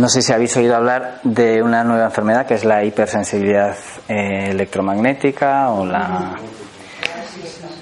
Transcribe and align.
No 0.00 0.08
sé 0.08 0.22
si 0.22 0.32
habéis 0.32 0.56
oído 0.56 0.76
hablar 0.76 1.20
de 1.24 1.62
una 1.62 1.84
nueva 1.84 2.06
enfermedad 2.06 2.46
que 2.46 2.54
es 2.54 2.64
la 2.64 2.82
hipersensibilidad 2.82 3.76
eh, 4.08 4.46
electromagnética 4.48 5.68
o 5.68 5.84
la 5.84 6.36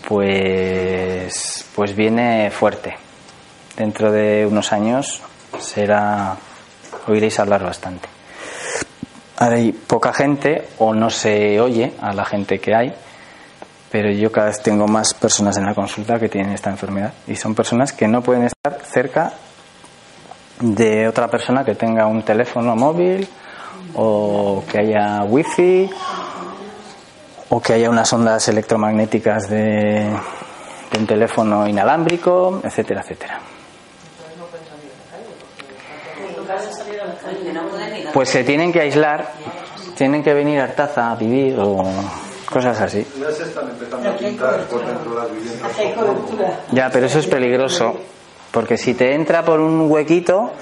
pues 0.09 1.65
pues 1.77 1.95
viene 1.95 2.51
fuerte. 2.51 2.97
Dentro 3.77 4.11
de 4.11 4.45
unos 4.45 4.73
años 4.73 5.23
será 5.61 6.37
oiréis 7.07 7.39
hablar 7.39 7.63
bastante. 7.63 8.09
Hay 9.37 9.71
poca 9.71 10.13
gente 10.13 10.67
o 10.79 10.95
no 10.95 11.11
se 11.11 11.61
oye 11.61 11.93
a 12.01 12.13
la 12.13 12.25
gente 12.25 12.59
que 12.59 12.75
hay, 12.75 12.93
pero 13.93 14.11
yo 14.11 14.33
cada 14.33 14.49
vez 14.49 14.61
tengo 14.61 14.89
más 14.89 15.15
personas 15.15 15.57
en 15.57 15.67
la 15.67 15.75
consulta 15.75 16.19
que 16.19 16.29
tienen 16.29 16.51
esta 16.51 16.71
enfermedad 16.71 17.13
y 17.29 17.37
son 17.37 17.55
personas 17.55 17.93
que 17.93 18.09
no 18.09 18.23
pueden 18.23 18.43
estar 18.43 18.81
cerca 18.83 19.35
de 20.61 21.09
otra 21.09 21.28
persona 21.28 21.64
que 21.64 21.75
tenga 21.75 22.06
un 22.06 22.23
teléfono 22.23 22.75
móvil 22.75 23.28
o 23.95 24.62
que 24.70 24.78
haya 24.78 25.23
wifi 25.25 25.91
o 27.50 27.61
que 27.61 27.73
haya 27.75 27.89
unas 27.89 28.12
ondas 28.12 28.48
electromagnéticas 28.48 29.48
de, 29.48 30.11
de 30.91 30.98
un 30.98 31.06
teléfono 31.06 31.67
inalámbrico, 31.67 32.61
etcétera, 32.62 33.00
etcétera. 33.03 33.41
Pues 38.12 38.28
se 38.28 38.45
tienen 38.45 38.72
que 38.72 38.81
aislar, 38.81 39.33
tienen 39.97 40.22
que 40.22 40.34
venir 40.34 40.61
a 40.61 40.65
Artaza 40.65 41.12
a 41.12 41.17
vivir 41.17 41.59
o 41.59 41.84
cosas 42.50 42.81
así. 42.81 43.06
Ya 43.20 43.31
se 43.31 43.45
están 43.45 43.69
empezando 43.70 44.09
a 44.09 44.17
pintar 44.17 44.61
por 44.65 44.87
dentro 44.87 45.11
de 45.11 45.17
las 45.17 45.33
viviendas. 45.33 45.72
Ya, 46.72 46.91
pero 46.91 47.06
eso 47.06 47.19
es 47.19 47.27
peligroso, 47.27 47.97
porque 48.51 48.77
si 48.77 48.95
te 48.95 49.15
entra 49.15 49.45
por 49.45 49.61
un 49.61 49.91
huequito, 49.91 50.53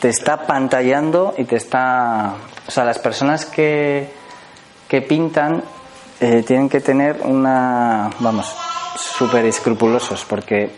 te 0.00 0.08
está 0.08 0.46
pantallando 0.46 1.34
y 1.36 1.44
te 1.44 1.56
está... 1.56 2.34
O 2.66 2.70
sea, 2.70 2.84
las 2.84 2.98
personas 2.98 3.46
que, 3.46 4.10
que 4.88 5.02
pintan 5.02 5.62
eh, 6.20 6.42
tienen 6.42 6.68
que 6.68 6.80
tener 6.80 7.20
una... 7.22 8.10
Vamos, 8.20 8.54
súper 8.96 9.44
escrupulosos, 9.46 10.24
porque... 10.24 10.70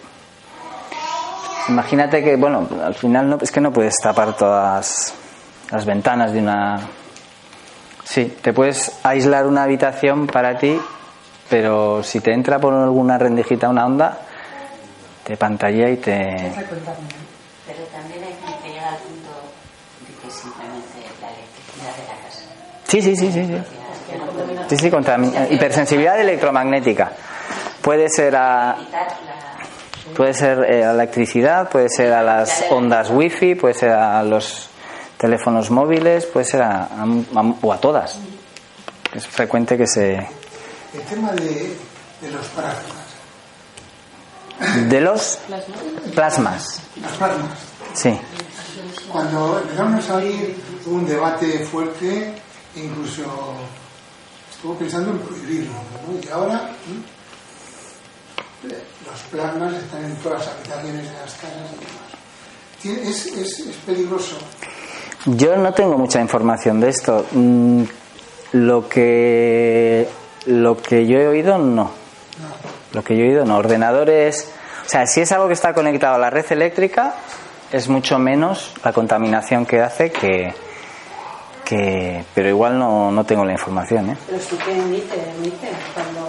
Imagínate 1.69 2.25
que, 2.25 2.37
bueno, 2.37 2.66
al 2.82 2.94
final 2.94 3.28
no, 3.28 3.38
es 3.41 3.50
que 3.50 3.60
no 3.60 3.72
puedes 3.72 3.97
tapar 4.03 4.37
todas 4.37 5.15
las 5.71 5.84
ventanas 5.84 6.32
de 6.32 6.41
una... 6.41 6.81
Sí, 8.04 8.37
te 8.41 8.54
puedes 8.54 8.98
aislar 9.03 9.47
una 9.47 9.65
habitación 9.65 10.26
para 10.26 10.59
ti, 10.59 10.81
pero 11.50 12.03
si 12.03 12.21
te 12.21 12.32
entra 12.32 12.59
por 12.59 12.72
alguna 12.72 13.19
rendijita 13.19 13.69
una 13.69 13.84
onda, 13.84 14.19
te 15.28 15.37
pantalla 15.37 15.91
y 15.91 15.97
te... 15.99 16.12
Pero 16.12 17.84
también 17.93 18.25
hay 18.25 18.62
que 18.62 18.69
llegar 18.71 18.94
al 18.94 18.99
punto 19.00 19.28
de 20.00 20.15
que 20.25 20.31
simplemente 20.31 21.05
la 21.21 21.28
electricidad 21.28 21.94
de 21.97 22.03
la 22.09 22.16
casa. 22.25 22.41
Sí, 22.87 23.03
sí, 23.03 23.15
sí, 23.15 23.31
sí. 23.31 23.47
sí. 23.47 23.62
Sí, 24.71 24.77
sí, 24.78 24.91
contra 24.91 25.19
hipersensibilidad 25.50 26.19
electromagnética. 26.19 27.12
Puede 27.83 28.09
ser 28.09 28.34
a, 28.37 28.77
puede 30.16 30.33
ser 30.33 30.65
eh, 30.65 30.83
a 30.84 30.89
la 30.94 31.03
electricidad, 31.03 31.69
puede 31.69 31.91
ser 31.91 32.15
a 32.15 32.22
las 32.22 32.65
ondas 32.71 33.10
wifi, 33.10 33.55
puede 33.55 33.75
ser 33.75 33.91
a 33.91 34.22
los 34.22 34.71
teléfonos 35.19 35.71
móviles, 35.71 36.25
puede 36.25 36.47
ser 36.47 36.62
a, 36.62 36.84
a- 36.84 37.05
a- 37.37 37.55
o 37.60 37.72
a 37.72 37.78
todas. 37.78 38.19
Es 39.15 39.27
frecuente 39.27 39.77
que 39.77 39.87
se 39.87 40.15
El 40.15 41.03
tema 41.10 41.33
de, 41.33 41.77
de 42.22 42.31
los 42.31 42.47
plasmas. 42.49 42.97
De 44.88 45.00
los 45.00 45.38
plasmas. 46.14 46.80
Las 47.00 47.12
plasmas. 47.12 47.58
Sí. 47.94 48.19
Cuando 49.10 49.60
empezaron 49.60 49.94
a 49.94 50.02
salir 50.02 50.56
hubo 50.86 50.96
un 50.96 51.06
debate 51.06 51.60
fuerte, 51.64 52.34
incluso 52.76 53.22
estuvo 54.50 54.74
pensando 54.74 55.12
en 55.12 55.18
prohibirlo. 55.18 55.72
¿no? 55.72 56.18
Y 56.22 56.28
ahora 56.30 56.70
los 58.62 59.20
plasmas 59.30 59.74
están 59.74 60.04
en 60.04 60.16
todas 60.16 60.44
las 60.47 60.54
habitaciones 60.56 61.04
de 61.06 61.12
las 61.12 61.34
casas 61.34 61.72
y 61.72 62.86
demás. 62.88 63.08
Es, 63.08 63.26
es, 63.26 63.60
es 63.60 63.76
peligroso. 63.86 64.36
Yo 65.26 65.56
no 65.56 65.72
tengo 65.72 65.97
mucha 65.98 66.20
información 66.20 66.80
de 66.80 66.88
esto. 66.91 67.26
Mm, 67.32 67.82
Lo 68.52 68.88
que 68.88 70.08
lo 70.47 70.76
que 70.80 71.06
yo 71.06 71.18
he 71.18 71.28
oído 71.28 71.58
no. 71.58 71.91
Lo 72.93 73.03
que 73.03 73.16
yo 73.16 73.25
he 73.25 73.28
oído 73.28 73.44
no. 73.44 73.56
Ordenadores, 73.56 74.53
o 74.87 74.88
sea, 74.88 75.06
si 75.06 75.21
es 75.21 75.32
algo 75.32 75.49
que 75.49 75.54
está 75.54 75.75
conectado 75.75 76.15
a 76.15 76.19
la 76.19 76.31
red 76.31 76.47
eléctrica, 76.50 77.15
es 77.72 77.88
mucho 77.88 78.19
menos 78.19 78.75
la 78.84 78.93
contaminación 78.93 79.66
que 79.66 79.81
hace 79.81 80.10
que 80.10 80.54
que 81.69 82.25
pero 82.34 82.48
igual 82.48 82.78
no, 82.78 83.10
no 83.10 83.25
tengo 83.25 83.44
la 83.44 83.53
información, 83.53 84.10
¿eh? 84.10 84.16
Pero 84.27 84.41
sí 84.41 84.56
que 84.56 84.72
emite, 84.72 85.16
emite. 85.37 85.69
Cuando, 85.93 86.28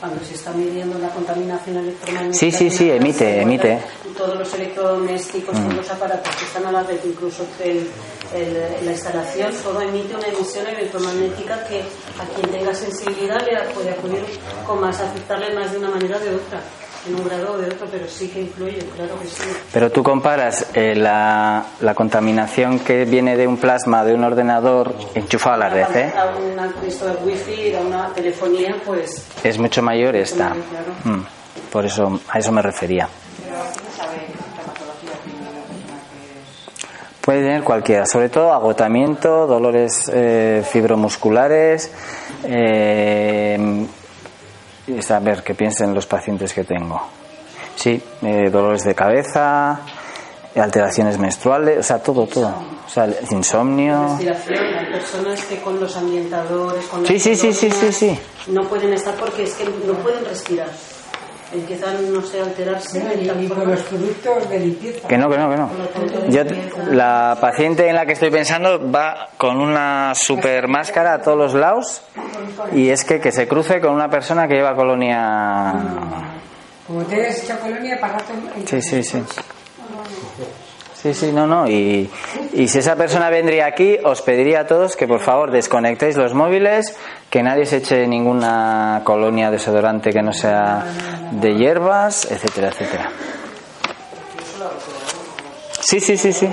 cuando 0.00 0.22
se 0.24 0.34
está 0.34 0.52
midiendo 0.52 0.98
la 0.98 1.08
contaminación 1.08 1.76
electromagnética. 1.78 2.38
Sí, 2.38 2.50
sí, 2.52 2.70
sí, 2.70 2.84
de 2.84 2.90
una 2.96 3.00
emite, 3.06 3.40
emite. 3.40 3.78
Todos 4.16 4.38
los 4.38 4.54
electrodomésticos, 4.54 5.54
todos 5.56 5.74
los 5.74 5.90
aparatos 5.90 6.34
que 6.36 6.44
están 6.44 6.66
a 6.66 6.72
la 6.72 6.82
red, 6.82 6.98
incluso 7.04 7.46
el- 7.62 7.88
el- 8.34 8.84
la 8.86 8.92
instalación, 8.92 9.52
todo 9.62 9.80
emite 9.80 10.14
una 10.14 10.26
emisión 10.28 10.66
electromagnética 10.66 11.64
que 11.66 11.80
a 11.80 12.24
quien 12.34 12.50
tenga 12.50 12.74
sensibilidad 12.74 13.40
le 13.46 13.72
puede 13.74 13.90
acudir 13.90 14.24
con 14.66 14.80
más, 14.80 15.00
afectarle 15.00 15.54
más 15.54 15.72
de 15.72 15.78
una 15.78 15.90
manera 15.90 16.16
o 16.16 16.20
de 16.20 16.34
otra, 16.34 16.60
en 17.08 17.14
un 17.14 17.24
grado 17.24 17.52
o 17.54 17.58
de 17.58 17.66
otro, 17.66 17.86
pero 17.90 18.06
sí 18.08 18.28
que 18.28 18.40
influye, 18.40 18.78
claro 18.96 19.18
que 19.20 19.26
sí. 19.28 19.42
Pero 19.72 19.90
tú 19.90 20.02
comparas 20.02 20.66
eh, 20.74 20.94
la, 20.94 21.64
la 21.80 21.94
contaminación 21.94 22.78
que 22.80 23.04
viene 23.04 23.36
de 23.36 23.46
un 23.46 23.56
plasma 23.58 24.04
de 24.04 24.14
un 24.14 24.24
ordenador 24.24 24.94
enchufado 25.14 25.54
a 25.56 25.58
la 25.58 25.68
red, 25.68 25.96
¿eh? 25.96 26.12
A 26.16 26.36
una, 26.36 26.72
esto 26.86 27.06
de 27.06 27.14
wifi, 27.24 27.74
a 27.74 27.80
una 27.80 28.08
telefonía, 28.14 28.76
pues 28.84 29.26
Es 29.44 29.58
mucho 29.58 29.82
mayor 29.82 30.16
esta. 30.16 30.48
Claro. 30.50 30.92
Mm, 31.18 31.24
Por 31.70 31.84
eso 31.86 32.20
a 32.28 32.38
eso 32.38 32.52
me 32.52 32.62
refería. 32.62 33.08
Puede 37.20 37.40
tener 37.40 37.64
cualquiera, 37.64 38.06
sobre 38.06 38.28
todo 38.28 38.52
agotamiento, 38.52 39.48
dolores 39.48 40.08
eh, 40.14 40.62
fibromusculares, 40.70 41.90
eh, 42.44 43.84
y 44.86 45.12
a 45.12 45.18
ver, 45.20 45.42
que 45.42 45.54
piensen 45.54 45.94
los 45.94 46.06
pacientes 46.06 46.52
que 46.52 46.64
tengo. 46.64 47.00
Sí, 47.74 48.00
eh, 48.22 48.48
dolores 48.50 48.84
de 48.84 48.94
cabeza, 48.94 49.80
alteraciones 50.54 51.18
menstruales, 51.18 51.78
o 51.78 51.82
sea, 51.82 51.98
todo, 51.98 52.26
todo. 52.26 52.54
O 52.86 52.88
sea, 52.88 53.08
insomnio. 53.30 54.16
respiración. 54.16 54.78
Hay 54.78 54.92
personas 54.92 55.44
que 55.44 55.60
con 55.60 55.78
los 55.80 55.96
ambientadores, 55.96 56.84
con 56.86 57.04
Sí, 57.04 57.18
sí, 57.18 57.36
sí, 57.36 57.52
sí, 57.52 57.70
sí, 57.70 57.92
sí. 57.92 58.18
no 58.46 58.62
pueden 58.64 58.92
estar 58.94 59.14
porque 59.14 59.42
es 59.42 59.54
que 59.54 59.64
no 59.64 59.94
pueden 59.94 60.24
respirar. 60.24 60.68
Empiezan, 61.52 62.12
no 62.12 62.22
sé, 62.22 62.40
a 62.40 62.44
alterarse. 62.44 63.02
Y 63.20 63.48
con 63.48 63.68
los 63.68 63.80
productos 63.82 64.50
de 64.50 64.58
limpieza. 64.60 65.08
Que 65.08 65.18
no, 65.18 65.28
que 65.28 65.38
no, 65.38 65.50
que 65.50 65.56
no. 65.56 65.70
Yo, 66.28 66.42
la 66.90 67.36
paciente 67.40 67.88
en 67.88 67.94
la 67.94 68.06
que 68.06 68.12
estoy 68.12 68.30
pensando 68.30 68.90
va 68.90 69.28
con 69.36 69.60
una 69.60 70.14
super 70.14 70.68
máscara 70.68 71.14
a 71.14 71.22
todos 71.22 71.38
los 71.38 71.54
lados 71.54 72.02
y 72.72 72.88
es 72.90 73.04
que 73.04 73.20
que 73.20 73.32
se 73.32 73.48
cruce 73.48 73.80
con 73.80 73.92
una 73.92 74.08
persona 74.08 74.46
que 74.46 74.54
lleva 74.54 74.74
colonia. 74.74 75.74
Como 76.86 77.02
te 77.02 77.16
hayas 77.16 77.42
hecho 77.42 77.58
colonia, 77.58 77.98
para 78.00 78.14
rato. 78.14 78.32
Sí, 78.66 78.80
sí, 78.80 79.02
sí. 79.02 79.22
Sí, 81.06 81.14
sí, 81.14 81.32
no, 81.32 81.46
no. 81.46 81.68
Y, 81.68 82.10
y 82.52 82.66
si 82.66 82.80
esa 82.80 82.96
persona 82.96 83.30
vendría 83.30 83.66
aquí, 83.66 83.96
os 84.02 84.22
pediría 84.22 84.62
a 84.62 84.66
todos 84.66 84.96
que 84.96 85.06
por 85.06 85.20
favor 85.20 85.52
desconectéis 85.52 86.16
los 86.16 86.34
móviles, 86.34 86.96
que 87.30 87.44
nadie 87.44 87.64
se 87.64 87.76
eche 87.76 88.08
ninguna 88.08 89.02
colonia 89.04 89.52
desodorante 89.52 90.10
que 90.10 90.20
no 90.20 90.32
sea 90.32 90.84
de 91.30 91.54
hierbas, 91.54 92.28
etcétera, 92.28 92.70
etcétera. 92.70 93.10
Sí, 95.78 96.00
sí, 96.00 96.16
sí, 96.16 96.32
sí. 96.32 96.52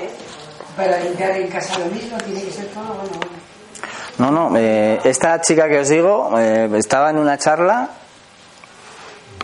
Para 0.77 0.99
limpiar 0.99 1.31
en 1.31 1.47
casa 1.47 1.79
lo 1.79 1.85
mismo, 1.87 2.15
tiene 2.19 2.43
que 2.43 2.51
ser 2.51 2.67
todo, 2.67 2.93
bueno. 2.93 3.19
No, 4.19 4.29
no, 4.29 4.55
eh, 4.55 4.99
esta 5.03 5.41
chica 5.41 5.67
que 5.67 5.79
os 5.79 5.89
digo 5.89 6.37
eh, 6.37 6.69
estaba 6.75 7.09
en 7.09 7.17
una 7.17 7.39
charla, 7.39 7.89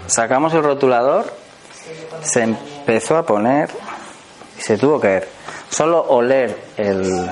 sacamos 0.05 0.53
el 0.53 0.61
rotulador, 0.61 1.33
se 2.21 2.43
empezó 2.43 3.17
a 3.17 3.23
poner 3.25 3.71
se 4.59 4.77
tuvo 4.77 4.99
que. 4.99 5.27
Solo 5.69 6.01
oler 6.01 6.57
el... 6.77 7.29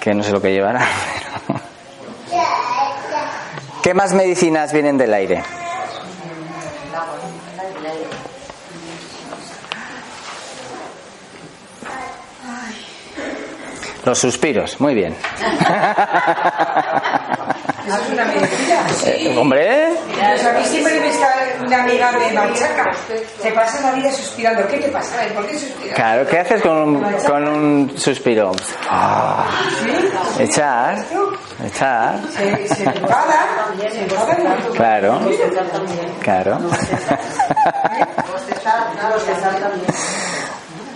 que 0.00 0.14
no 0.14 0.22
sé 0.22 0.32
lo 0.32 0.40
que 0.40 0.52
llevará. 0.52 0.86
¿Qué 3.82 3.94
más 3.94 4.12
medicinas 4.12 4.72
vienen 4.72 4.98
del 4.98 5.14
aire? 5.14 5.42
Los 14.04 14.18
suspiros, 14.18 14.80
muy 14.80 14.94
bien. 14.94 15.16
Es 17.86 18.12
una. 18.12 18.32
Eh, 19.06 19.36
hombre, 19.38 19.88
Pues 20.06 20.44
a 20.44 20.52
mí 20.52 20.64
siempre 20.64 21.00
me 21.00 21.08
está 21.08 21.28
una 21.64 21.82
amiga 21.82 22.12
me 22.12 22.32
machaca. 22.32 22.90
Se 23.40 23.52
pasa 23.52 23.80
la 23.80 23.92
vida 23.92 24.12
suspirando. 24.12 24.66
¿Qué 24.68 24.78
te 24.78 24.88
pasa? 24.88 25.16
¿Por 25.34 25.46
qué 25.46 25.58
suspiras? 25.58 25.94
Claro, 25.96 26.26
¿qué 26.26 26.38
haces 26.38 26.62
con 26.62 26.76
un, 26.76 27.02
con 27.26 27.48
un 27.48 27.98
suspiro? 27.98 28.52
Ah, 28.88 29.46
echar, 30.38 30.98
echar, 31.66 32.18
Se, 32.36 32.68
se 32.74 32.84
enfada, 32.84 33.66
se 33.90 34.06
claro, 34.76 35.20
claro. 36.20 36.58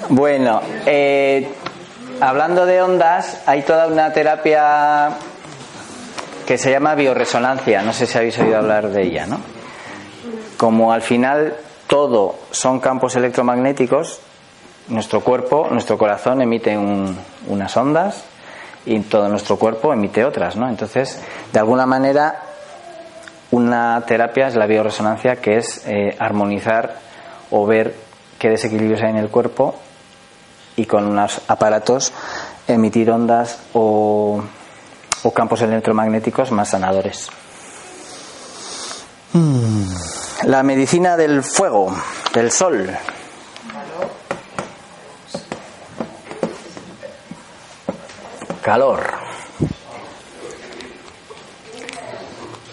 Bueno, 0.08 0.60
eh, 0.86 1.50
hablando 2.20 2.66
de 2.66 2.82
ondas, 2.82 3.40
hay 3.46 3.62
toda 3.62 3.86
una 3.86 4.12
terapia 4.12 5.10
que 6.46 6.58
se 6.58 6.70
llama 6.70 6.94
bioresonancia, 6.94 7.82
no 7.82 7.92
sé 7.92 8.06
si 8.06 8.18
habéis 8.18 8.38
oído 8.38 8.58
hablar 8.58 8.88
de 8.90 9.02
ella, 9.02 9.26
¿no? 9.26 9.40
Como 10.56 10.92
al 10.92 11.02
final 11.02 11.54
todo 11.86 12.36
son 12.50 12.80
campos 12.80 13.16
electromagnéticos, 13.16 14.20
nuestro 14.88 15.20
cuerpo, 15.20 15.68
nuestro 15.70 15.96
corazón 15.98 16.42
emite 16.42 16.76
un- 16.76 17.16
unas 17.48 17.76
ondas 17.76 18.24
y 18.86 19.00
todo 19.00 19.28
nuestro 19.28 19.56
cuerpo 19.58 19.92
emite 19.92 20.24
otras, 20.24 20.56
¿no? 20.56 20.68
Entonces, 20.68 21.20
de 21.52 21.58
alguna 21.58 21.86
manera, 21.86 22.42
una 23.50 24.02
terapia 24.06 24.48
es 24.48 24.56
la 24.56 24.66
bioresonancia, 24.66 25.36
que 25.36 25.56
es 25.58 25.82
eh, 25.86 26.16
armonizar 26.18 26.96
o 27.50 27.66
ver 27.66 27.94
qué 28.38 28.48
desequilibrios 28.50 29.02
hay 29.02 29.10
en 29.10 29.16
el 29.16 29.28
cuerpo 29.28 29.74
y 30.76 30.86
con 30.86 31.06
unos 31.06 31.40
aparatos 31.48 32.12
emitir 32.66 33.10
ondas 33.10 33.58
o, 33.74 34.42
o 35.24 35.32
campos 35.32 35.62
electromagnéticos 35.62 36.52
más 36.52 36.68
sanadores. 36.68 37.28
Mm. 39.32 39.84
La 40.44 40.62
medicina 40.62 41.16
del 41.16 41.42
fuego, 41.42 41.92
del 42.34 42.52
sol. 42.52 42.90
Calor. 48.62 49.02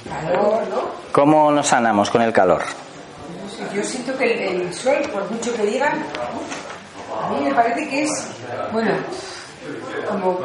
Calor, 0.08 0.68
¿no? 0.68 0.82
¿Cómo 1.12 1.52
nos 1.52 1.68
sanamos 1.68 2.10
con 2.10 2.22
el 2.22 2.34
calor? 2.34 2.64
Yo 3.74 3.84
siento 3.84 4.18
que 4.18 4.26
el, 4.34 4.62
el 4.62 4.74
sol, 4.74 4.98
por 5.12 5.30
mucho 5.32 5.54
que 5.54 5.64
digan, 5.64 6.04
a 7.24 7.30
mí 7.30 7.46
me 7.46 7.54
parece 7.54 7.88
que 7.88 8.04
es, 8.04 8.10
bueno, 8.74 8.92
como 10.08 10.38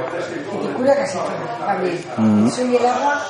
cura 0.77 0.95
casi 0.95 1.15
todo 1.15 1.67
también. 1.67 2.05
Mm. 2.17 2.47
Eso 2.47 2.67
y 2.67 2.77
el 2.77 2.87
agua 2.87 3.23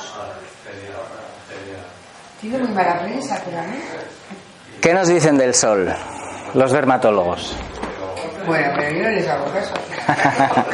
tiene 2.41 2.57
muy 2.59 2.69
mala 2.69 2.99
prensa, 2.99 3.41
pero 3.45 3.59
a 3.59 3.63
mí. 3.63 3.77
¿Qué 4.81 4.93
nos 4.93 5.07
dicen 5.07 5.37
del 5.37 5.53
sol 5.53 5.91
los 6.53 6.71
dermatólogos? 6.71 7.55
Bueno, 8.45 8.73
pero 8.77 8.95
yo 8.95 9.03
no 9.03 9.09
les 9.09 9.27
hago 9.27 9.45
caso. 9.51 9.73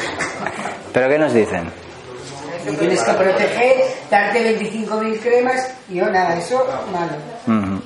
¿Pero 0.93 1.09
qué 1.09 1.17
nos 1.17 1.33
dicen? 1.33 1.71
Te 2.63 2.71
tienes 2.73 3.03
que 3.03 3.13
proteger, 3.13 3.83
darte 4.09 4.59
25.000 4.59 5.19
cremas 5.21 5.73
y 5.89 5.95
yo 5.95 6.05
nada, 6.09 6.37
eso 6.37 6.65
malo. 6.91 7.81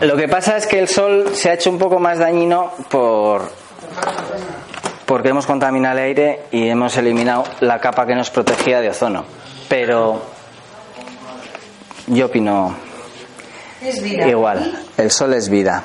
Lo 0.00 0.16
que 0.16 0.28
pasa 0.28 0.56
es 0.56 0.66
que 0.66 0.78
el 0.78 0.88
sol 0.88 1.30
se 1.34 1.50
ha 1.50 1.54
hecho 1.54 1.70
un 1.70 1.78
poco 1.78 1.98
más 1.98 2.18
dañino 2.18 2.72
por 2.88 3.50
porque 5.06 5.28
hemos 5.30 5.46
contaminado 5.46 5.98
el 5.98 6.04
aire 6.04 6.40
y 6.50 6.68
hemos 6.68 6.96
eliminado 6.96 7.44
la 7.60 7.78
capa 7.78 8.06
que 8.06 8.14
nos 8.14 8.30
protegía 8.30 8.80
de 8.80 8.90
ozono. 8.90 9.24
Pero 9.68 10.22
yo 12.08 12.26
opino 12.26 12.76
Es 13.80 14.02
vida. 14.02 14.26
igual. 14.28 14.84
El 14.96 15.10
sol 15.10 15.34
es 15.34 15.48
vida 15.48 15.82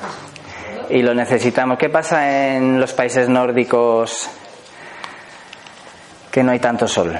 y 0.90 1.02
lo 1.02 1.14
necesitamos. 1.14 1.78
¿Qué 1.78 1.88
pasa 1.88 2.54
en 2.56 2.80
los 2.80 2.92
países 2.92 3.28
nórdicos 3.28 4.28
que 6.30 6.42
no 6.42 6.52
hay 6.52 6.58
tanto 6.58 6.86
sol? 6.88 7.18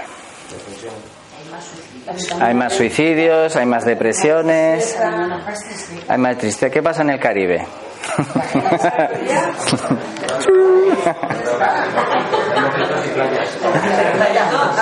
Hay 2.40 2.52
más 2.54 2.74
suicidios, 2.74 3.56
hay 3.56 3.64
más 3.64 3.84
depresiones, 3.84 4.98
hay 6.08 6.18
más 6.18 6.36
tristeza. 6.36 6.70
¿Qué 6.70 6.82
pasa 6.82 7.02
en 7.02 7.10
el 7.10 7.20
Caribe? 7.20 7.64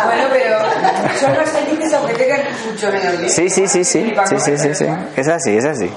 Bueno, 0.07 0.25
pero 0.31 0.59
son 1.19 1.37
más 1.37 1.51
felices 1.51 1.93
aunque 1.95 2.15
tengan 2.15 2.41
mucho 2.71 2.87
menos 2.91 3.13
dinero. 3.13 3.29
Sí, 3.29 3.49
sí, 3.51 3.67
sí, 3.69 3.85
sí, 3.85 4.15
sí, 4.27 4.39
sí, 4.41 4.59
sí, 4.59 4.75
sí. 4.75 4.87
Es 5.17 5.29
así, 5.29 5.57
es 5.57 5.65
así. 5.65 5.91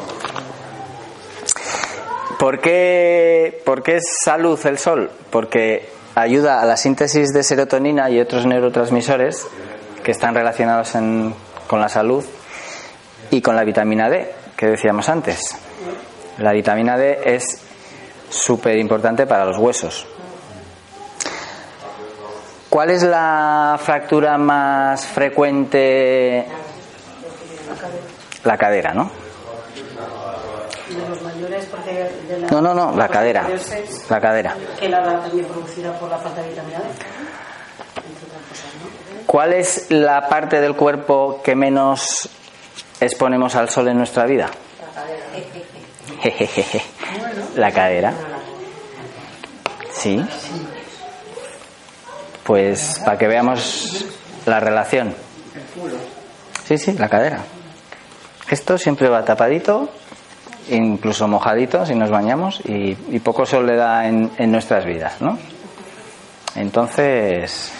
¿Por 2.38 2.59
qué, 2.59 3.62
¿Por 3.65 3.83
qué 3.83 3.97
es 3.97 4.03
salud 4.24 4.59
el 4.65 4.77
sol? 4.77 5.09
Porque 5.29 5.89
ayuda 6.15 6.62
a 6.62 6.65
la 6.65 6.77
síntesis 6.77 7.33
de 7.33 7.43
serotonina 7.43 8.09
y 8.09 8.19
otros 8.19 8.45
neurotransmisores 8.45 9.47
que 10.03 10.12
están 10.12 10.36
relacionados 10.36 10.93
en- 10.95 11.33
con 11.67 11.79
la 11.79 11.88
salud 11.89 12.24
y 13.31 13.41
con 13.41 13.55
la 13.55 13.63
vitamina 13.63 14.09
D, 14.09 14.29
que 14.57 14.67
decíamos 14.67 15.07
antes. 15.09 15.55
La 16.39 16.51
vitamina 16.51 16.97
D 16.97 17.19
es 17.23 17.61
súper 18.29 18.77
importante 18.77 19.27
para 19.27 19.45
los 19.45 19.57
huesos. 19.57 20.07
¿Cuál 22.69 22.89
es 22.89 23.03
la 23.03 23.79
fractura 23.79 24.37
más 24.37 25.05
frecuente? 25.05 26.45
La 28.43 28.57
cadera, 28.57 28.93
¿no? 28.93 29.11
La. 30.89 32.47
No, 32.49 32.61
no, 32.61 32.73
no, 32.73 32.95
la 32.95 33.07
cadera. 33.07 33.47
La 34.09 34.19
cadera. 34.19 34.55
Que 34.79 34.89
la 34.89 35.03
también 35.21 35.45
producida 35.45 35.93
por 35.99 36.09
la 36.09 36.17
falta 36.17 36.41
de 36.41 36.49
vitamina 36.49 36.79
D. 36.79 36.85
¿Cuál 39.27 39.53
es 39.53 39.91
la 39.91 40.27
parte 40.27 40.59
del 40.59 40.75
cuerpo 40.75 41.41
que 41.43 41.55
menos 41.55 42.29
exponemos 42.99 43.55
al 43.55 43.69
sol 43.69 43.87
en 43.87 43.97
nuestra 43.97 44.25
vida? 44.25 44.49
La 47.55 47.72
cadera. 47.72 48.13
Sí. 49.91 50.24
Pues 52.43 53.00
para 53.05 53.17
que 53.17 53.27
veamos 53.27 54.05
la 54.46 54.60
relación. 54.60 55.15
Sí, 56.65 56.77
sí, 56.77 56.93
la 56.93 57.10
cadera. 57.10 57.39
Esto 58.50 58.77
siempre 58.77 59.10
va 59.10 59.24
tapadito, 59.24 59.89
incluso 60.70 61.27
mojadito 61.27 61.86
si 61.86 61.96
nos 61.96 62.10
bañamos 62.10 62.62
y, 62.65 62.98
y 63.10 63.20
poco 63.20 63.46
sol 63.46 63.65
le 63.65 63.75
da 63.75 64.08
en, 64.08 64.32
en 64.38 64.51
nuestras 64.51 64.86
vidas, 64.86 65.22
¿no? 65.22 65.38
Entonces, 66.55 67.72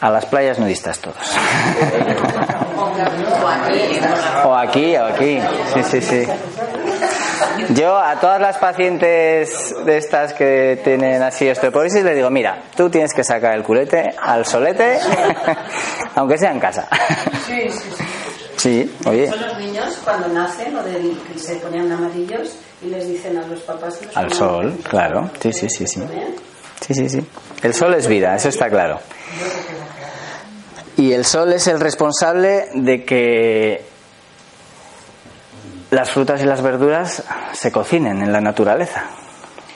a 0.00 0.10
las 0.10 0.26
playas 0.26 0.58
nudistas 0.58 0.98
todos. 1.00 1.16
O 4.44 4.54
aquí, 4.54 4.96
o 4.96 5.06
aquí. 5.06 5.38
Sí, 5.74 5.82
sí, 5.84 6.00
sí. 6.00 6.26
Yo 7.74 7.96
a 7.96 8.18
todas 8.18 8.40
las 8.40 8.58
pacientes 8.58 9.74
de 9.84 9.96
estas 9.96 10.32
que 10.34 10.80
tienen 10.82 11.22
así 11.22 11.48
osteoporosis 11.48 12.02
les 12.02 12.16
digo, 12.16 12.28
mira, 12.30 12.64
tú 12.76 12.90
tienes 12.90 13.14
que 13.14 13.22
sacar 13.22 13.54
el 13.54 13.62
culete 13.62 14.10
al 14.20 14.44
solete, 14.44 14.98
aunque 16.16 16.36
sea 16.36 16.50
en 16.50 16.58
casa. 16.58 16.88
Sí, 17.46 17.68
sí, 17.70 17.90
sí. 17.96 18.04
Sí, 18.56 18.94
oye, 19.06 19.28
Son 19.28 19.40
los 19.40 19.58
niños 19.58 19.98
cuando 20.04 20.28
nacen, 20.28 20.74
del 20.84 21.16
que 21.32 21.38
se 21.38 21.54
ponían 21.56 21.90
amarillos 21.92 22.56
y 22.82 22.86
les 22.86 23.08
dicen 23.08 23.38
a 23.38 23.46
los 23.46 23.60
papás. 23.60 24.00
los 24.04 24.16
al 24.16 24.32
sol, 24.32 24.60
amarillos. 24.66 24.88
claro. 24.88 25.30
Sí, 25.40 25.52
sí, 25.52 25.68
sí, 25.70 25.86
sí. 25.86 26.02
Sí, 26.80 26.94
sí, 26.94 27.08
sí. 27.08 27.26
El 27.62 27.72
sol 27.72 27.94
es 27.94 28.06
vida, 28.06 28.34
eso 28.34 28.48
está 28.48 28.68
claro. 28.68 29.00
Y 30.96 31.12
el 31.12 31.24
sol 31.24 31.52
es 31.52 31.66
el 31.68 31.80
responsable 31.80 32.66
de 32.74 33.04
que 33.04 33.84
las 35.90 36.10
frutas 36.10 36.40
y 36.42 36.44
las 36.44 36.62
verduras 36.62 37.24
se 37.52 37.72
cocinen 37.72 38.22
en 38.22 38.32
la 38.32 38.40
naturaleza. 38.40 39.04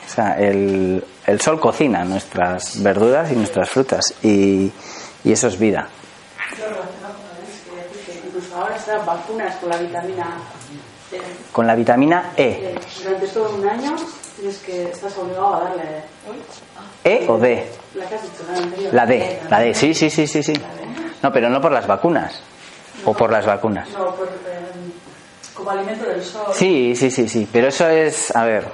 O 0.06 0.09
sea, 0.09 0.38
el, 0.38 1.04
el 1.26 1.40
sol 1.40 1.59
cocina 1.59 2.04
nuestras 2.04 2.83
verduras 2.83 3.33
y 3.33 3.37
nuestras 3.37 3.68
frutas 3.68 4.14
y, 4.23 4.71
y 5.25 5.33
eso 5.33 5.49
es 5.49 5.59
vida. 5.59 5.88
Incluso 8.26 8.56
ahora 8.56 8.76
vacunas 9.04 9.56
con 9.56 9.71
la 9.71 9.76
vitamina. 9.78 10.37
Con 11.52 11.66
la 11.66 11.75
vitamina 11.75 12.33
E. 12.37 12.75
Durante 13.02 13.28
todo 13.28 13.54
un 13.56 13.68
año 13.68 13.97
tienes 14.37 14.59
que, 14.59 14.90
estás 14.90 15.16
obligado 15.18 15.54
a 15.54 15.61
darle 15.61 16.04
¿E 17.04 17.26
o 17.28 17.38
D? 17.38 17.71
la 17.94 18.06
que 18.06 18.14
has 18.14 18.23
dicho, 18.23 18.44
la 18.50 18.59
anterior. 18.59 18.94
La 18.94 19.06
D, 19.06 19.40
la 19.49 19.61
D, 19.61 19.75
sí, 19.75 19.94
sí, 19.94 20.11
sí, 20.11 20.26
sí, 20.26 20.42
sí. 20.42 20.52
No, 21.23 21.33
pero 21.33 21.49
no 21.49 21.61
por 21.61 21.73
las 21.73 21.87
vacunas. 21.87 22.40
O 23.04 23.12
por 23.14 23.30
las 23.30 23.47
vacunas. 23.47 23.88
No, 23.90 24.14
por, 24.14 24.26
eh, 24.26 24.33
como 25.54 25.70
alimento 25.70 26.04
del 26.04 26.23
sol. 26.23 26.52
Sí, 26.52 26.94
sí, 26.96 27.11
sí, 27.11 27.28
sí. 27.28 27.49
Pero 27.50 27.68
eso 27.68 27.88
es, 27.88 28.34
a 28.34 28.44
ver, 28.44 28.66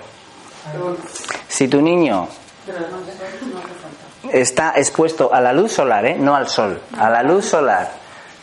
si 1.48 1.68
tu 1.68 1.80
niño 1.80 2.28
está 4.32 4.74
expuesto 4.76 5.32
a 5.32 5.40
la 5.40 5.52
luz 5.52 5.72
solar, 5.72 6.06
¿eh? 6.06 6.16
no 6.18 6.34
al 6.34 6.48
sol, 6.48 6.80
a 6.96 7.10
la 7.10 7.22
luz 7.22 7.46
solar, 7.46 7.90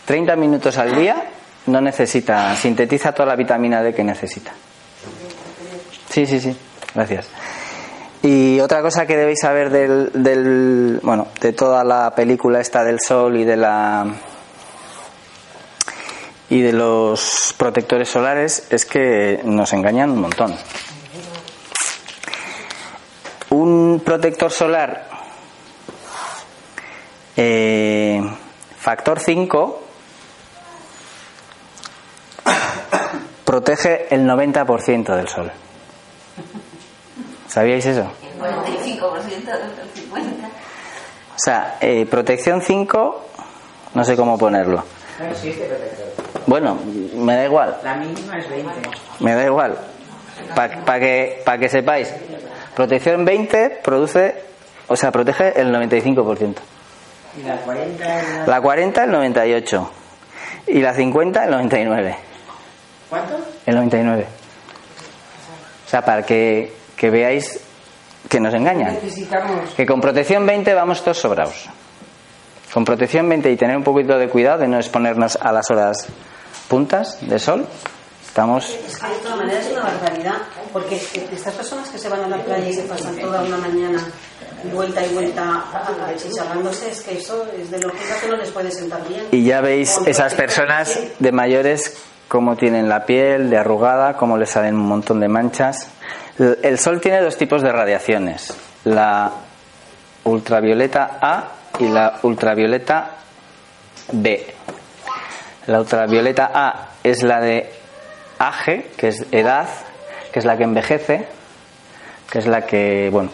30 0.05 0.35
minutos 0.35 0.77
al 0.77 0.95
día, 0.95 1.29
no 1.67 1.81
necesita, 1.81 2.55
sintetiza 2.55 3.11
toda 3.11 3.27
la 3.27 3.35
vitamina 3.35 3.81
D 3.81 3.93
que 3.93 4.03
necesita. 4.03 4.51
Sí, 6.09 6.25
sí, 6.25 6.39
sí, 6.39 6.55
gracias. 6.93 7.27
Y 8.23 8.59
otra 8.59 8.81
cosa 8.81 9.05
que 9.05 9.15
debéis 9.15 9.39
saber 9.41 9.69
del, 9.69 10.11
del, 10.13 10.99
bueno, 11.03 11.27
de 11.39 11.53
toda 11.53 11.83
la 11.83 12.13
película 12.15 12.59
esta 12.59 12.83
del 12.83 12.99
sol 12.99 13.37
y 13.37 13.45
de 13.45 13.57
la 13.57 14.05
y 16.49 16.61
de 16.61 16.73
los 16.73 17.53
protectores 17.57 18.09
solares 18.09 18.67
es 18.69 18.85
que 18.85 19.41
nos 19.43 19.73
engañan 19.73 20.11
un 20.11 20.21
montón. 20.21 20.55
Un 23.49 24.01
protector 24.03 24.51
solar 24.51 25.07
eh, 27.35 28.19
factor 28.77 29.19
5 29.19 29.83
protege 33.45 34.13
el 34.13 34.27
90% 34.27 35.15
del 35.15 35.27
sol. 35.27 35.51
¿Sabíais 37.47 37.85
eso? 37.85 38.11
El 38.23 38.39
45% 38.41 38.99
del 38.99 39.71
50%. 40.11 40.47
O 41.35 41.39
sea, 41.39 41.77
eh, 41.79 42.07
protección 42.07 42.61
5, 42.61 43.25
no 43.93 44.03
sé 44.03 44.15
cómo 44.15 44.37
ponerlo. 44.37 44.83
No 45.19 45.25
existe 45.25 45.65
protector. 45.65 46.05
Bueno, 46.45 46.77
me 47.15 47.35
da 47.35 47.45
igual, 47.45 47.77
La 47.83 47.95
mínima 47.95 48.37
es 48.37 48.49
20. 48.49 48.71
me 49.19 49.35
da 49.35 49.45
igual. 49.45 49.77
Para 50.55 50.99
que, 50.99 51.41
pa 51.43 51.57
que 51.57 51.67
sepáis, 51.69 52.13
protección 52.75 53.25
20 53.25 53.81
produce, 53.83 54.35
o 54.87 54.95
sea, 54.95 55.11
protege 55.11 55.59
el 55.59 55.73
95%. 55.73 56.55
Y 57.37 57.43
la 57.43 57.57
40 57.57 58.19
es 58.19 58.37
la... 58.39 58.45
La 58.47 58.61
40 58.61 59.03
el 59.03 59.11
98 59.11 59.91
y 60.67 60.79
la 60.81 60.93
50 60.93 61.43
el 61.45 61.51
99. 61.51 62.15
¿Cuánto? 63.09 63.39
El 63.65 63.75
99. 63.75 64.25
O 65.85 65.89
sea, 65.89 66.03
para 66.03 66.23
que, 66.23 66.73
que 66.95 67.09
veáis 67.09 67.59
que 68.29 68.39
nos 68.39 68.53
engañan. 68.53 68.97
Que 69.75 69.85
con 69.85 70.01
protección 70.01 70.45
20 70.45 70.73
vamos 70.73 71.03
todos 71.03 71.17
sobrados. 71.17 71.69
Con 72.73 72.85
protección 72.85 73.27
20 73.29 73.51
y 73.51 73.57
tener 73.57 73.77
un 73.77 73.83
poquito 73.83 74.17
de 74.17 74.29
cuidado 74.29 74.59
de 74.59 74.67
no 74.67 74.77
exponernos 74.77 75.37
a 75.41 75.51
las 75.51 75.69
horas 75.71 76.07
puntas 76.67 77.17
de 77.21 77.39
sol, 77.39 77.65
estamos... 78.25 78.69
Es 78.69 78.97
que 78.97 79.07
de 79.07 79.15
todas 79.15 79.37
maneras 79.37 79.65
es 79.65 79.71
una 79.71 79.83
barbaridad, 79.83 80.35
porque 80.73 80.95
estas 80.95 81.53
personas 81.53 81.89
que 81.89 81.97
se 81.97 82.09
van 82.09 82.23
a 82.25 82.27
la 82.27 82.43
playa 82.43 82.67
y 82.67 82.73
se 82.73 82.83
pasan 82.83 83.15
toda 83.15 83.41
una 83.41 83.57
mañana 83.57 84.05
vuelta 84.73 85.05
y 85.05 85.13
vuelta 85.13 85.63
achicharrándose, 86.07 86.91
es 86.91 87.01
que 87.01 87.17
eso 87.17 87.45
es 87.57 87.71
de 87.71 87.79
lógica 87.79 88.15
que 88.21 88.27
no 88.27 88.35
les 88.37 88.51
puede 88.51 88.71
sentar 88.71 89.07
bien. 89.07 89.25
Y 89.31 89.43
ya 89.43 89.61
veis 89.61 89.97
esas 90.05 90.33
personas 90.33 90.99
de 91.19 91.31
mayores 91.31 91.97
cómo 92.27 92.55
tienen 92.55 92.89
la 92.89 93.05
piel 93.05 93.49
de 93.49 93.57
arrugada, 93.57 94.17
cómo 94.17 94.37
les 94.37 94.49
salen 94.49 94.75
un 94.75 94.87
montón 94.87 95.19
de 95.19 95.27
manchas. 95.27 95.89
El 96.37 96.77
sol 96.77 97.01
tiene 97.01 97.21
dos 97.21 97.37
tipos 97.37 97.61
de 97.61 97.71
radiaciones, 97.71 98.53
la 98.83 99.31
ultravioleta 100.23 101.17
A 101.21 101.51
y 101.79 101.87
la 101.87 102.19
ultravioleta 102.23 103.11
B. 104.11 104.53
La 105.67 105.79
ultravioleta 105.79 106.51
A 106.53 106.89
es 107.03 107.23
la 107.23 107.41
de 107.41 107.69
age, 108.39 108.91
que 108.97 109.09
es 109.09 109.25
edad, 109.31 109.67
que 110.31 110.39
es 110.39 110.45
la 110.45 110.57
que 110.57 110.63
envejece, 110.63 111.27
que 112.31 112.39
es 112.39 112.47
la 112.47 112.65
que, 112.65 113.09
bueno, 113.11 113.29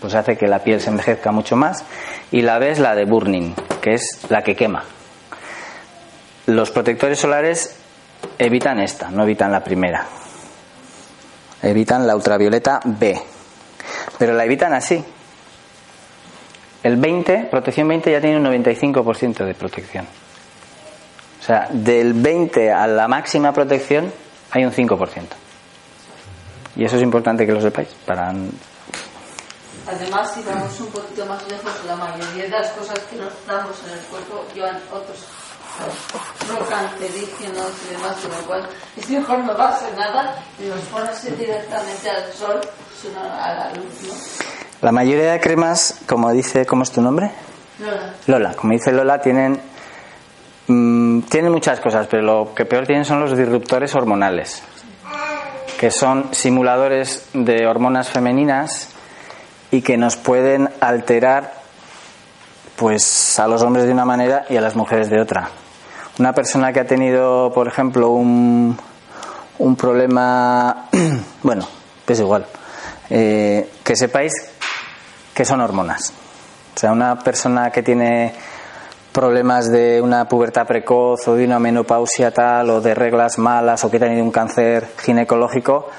pues 0.00 0.14
hace 0.14 0.36
que 0.36 0.48
la 0.48 0.60
piel 0.60 0.80
se 0.80 0.90
envejezca 0.90 1.30
mucho 1.30 1.56
más. 1.56 1.84
Y 2.30 2.42
la 2.42 2.58
B 2.58 2.70
es 2.70 2.78
la 2.78 2.94
de 2.94 3.04
burning, 3.04 3.54
que 3.80 3.94
es 3.94 4.26
la 4.28 4.42
que 4.42 4.56
quema. 4.56 4.84
Los 6.46 6.70
protectores 6.70 7.18
solares 7.18 7.76
evitan 8.38 8.80
esta, 8.80 9.10
no 9.10 9.22
evitan 9.22 9.52
la 9.52 9.62
primera. 9.62 10.06
Evitan 11.62 12.06
la 12.06 12.16
ultravioleta 12.16 12.80
B. 12.84 13.20
Pero 14.18 14.34
la 14.34 14.44
evitan 14.44 14.72
así. 14.74 15.04
El 16.82 16.96
20, 16.96 17.48
protección 17.50 17.86
20 17.88 18.10
ya 18.10 18.20
tiene 18.20 18.38
un 18.38 18.44
95% 18.44 19.44
de 19.44 19.54
protección. 19.54 20.06
O 21.40 21.44
sea, 21.44 21.68
del 21.70 22.12
20 22.14 22.72
a 22.72 22.86
la 22.86 23.08
máxima 23.08 23.52
protección 23.52 24.12
hay 24.50 24.64
un 24.64 24.72
5%. 24.72 25.22
Y 26.76 26.84
eso 26.84 26.96
es 26.96 27.02
importante 27.02 27.46
que 27.46 27.52
lo 27.52 27.60
sepáis 27.60 27.88
para 28.06 28.32
Además, 29.84 30.32
si 30.32 30.42
vamos 30.42 30.80
un 30.80 30.86
poquito 30.88 31.26
más 31.26 31.42
lejos, 31.48 31.72
la 31.86 31.96
mayoría 31.96 32.44
de 32.44 32.50
las 32.50 32.70
cosas 32.70 32.98
que 33.10 33.16
nos 33.16 33.32
damos 33.46 33.76
en 33.84 33.98
el 33.98 34.04
cuerpo 34.06 34.44
llevan 34.54 34.80
otros 34.92 35.26
no 36.48 36.66
cancerígenos 36.66 37.70
y 37.88 37.94
demás, 37.94 38.16
con 38.16 38.30
lo 38.30 38.46
cual 38.46 38.68
es 38.96 39.08
mejor 39.08 39.38
no 39.40 39.54
darse 39.54 39.90
nada 39.96 40.36
y 40.58 40.66
nos 40.66 40.80
ponerse 40.82 41.30
directamente 41.32 42.10
al 42.10 42.32
sol, 42.32 42.60
sino 43.00 43.20
a 43.20 43.54
la 43.54 43.72
luz, 43.74 44.02
¿no? 44.02 44.71
La 44.82 44.90
mayoría 44.90 45.30
de 45.30 45.40
cremas, 45.40 46.00
como 46.08 46.32
dice, 46.32 46.66
¿cómo 46.66 46.82
es 46.82 46.90
tu 46.90 47.00
nombre? 47.00 47.30
Lola. 47.78 48.14
Lola, 48.26 48.54
como 48.54 48.72
dice 48.72 48.90
Lola, 48.90 49.20
tienen 49.20 49.60
mm, 50.66 51.20
tienen 51.22 51.52
muchas 51.52 51.78
cosas, 51.78 52.08
pero 52.10 52.22
lo 52.24 52.52
que 52.52 52.64
peor 52.64 52.84
tienen 52.84 53.04
son 53.04 53.20
los 53.20 53.36
disruptores 53.36 53.94
hormonales, 53.94 54.60
que 55.78 55.92
son 55.92 56.34
simuladores 56.34 57.28
de 57.32 57.64
hormonas 57.64 58.10
femeninas 58.10 58.88
y 59.70 59.82
que 59.82 59.96
nos 59.96 60.16
pueden 60.16 60.68
alterar 60.80 61.52
pues 62.74 63.38
a 63.38 63.46
los 63.46 63.62
hombres 63.62 63.86
de 63.86 63.92
una 63.92 64.04
manera 64.04 64.46
y 64.50 64.56
a 64.56 64.60
las 64.60 64.74
mujeres 64.74 65.08
de 65.08 65.20
otra. 65.20 65.48
Una 66.18 66.32
persona 66.32 66.72
que 66.72 66.80
ha 66.80 66.86
tenido, 66.88 67.52
por 67.54 67.68
ejemplo, 67.68 68.10
un, 68.10 68.76
un 69.58 69.76
problema, 69.76 70.88
bueno, 71.44 71.68
es 72.08 72.18
igual, 72.18 72.46
eh, 73.08 73.70
que 73.84 73.94
sepáis 73.94 74.51
que 75.34 75.44
son 75.44 75.60
hormonas. 75.60 76.12
O 76.74 76.78
sea, 76.78 76.92
una 76.92 77.18
persona 77.18 77.70
que 77.70 77.82
tiene 77.82 78.34
problemas 79.12 79.70
de 79.70 80.00
una 80.00 80.26
pubertad 80.26 80.66
precoz 80.66 81.28
o 81.28 81.34
de 81.34 81.44
una 81.44 81.58
menopausia 81.58 82.30
tal 82.32 82.70
o 82.70 82.80
de 82.80 82.94
reglas 82.94 83.38
malas 83.38 83.84
o 83.84 83.90
que 83.90 83.98
ha 83.98 84.00
tenido 84.00 84.24
un 84.24 84.30
cáncer 84.30 84.88
ginecológico, 84.98 85.90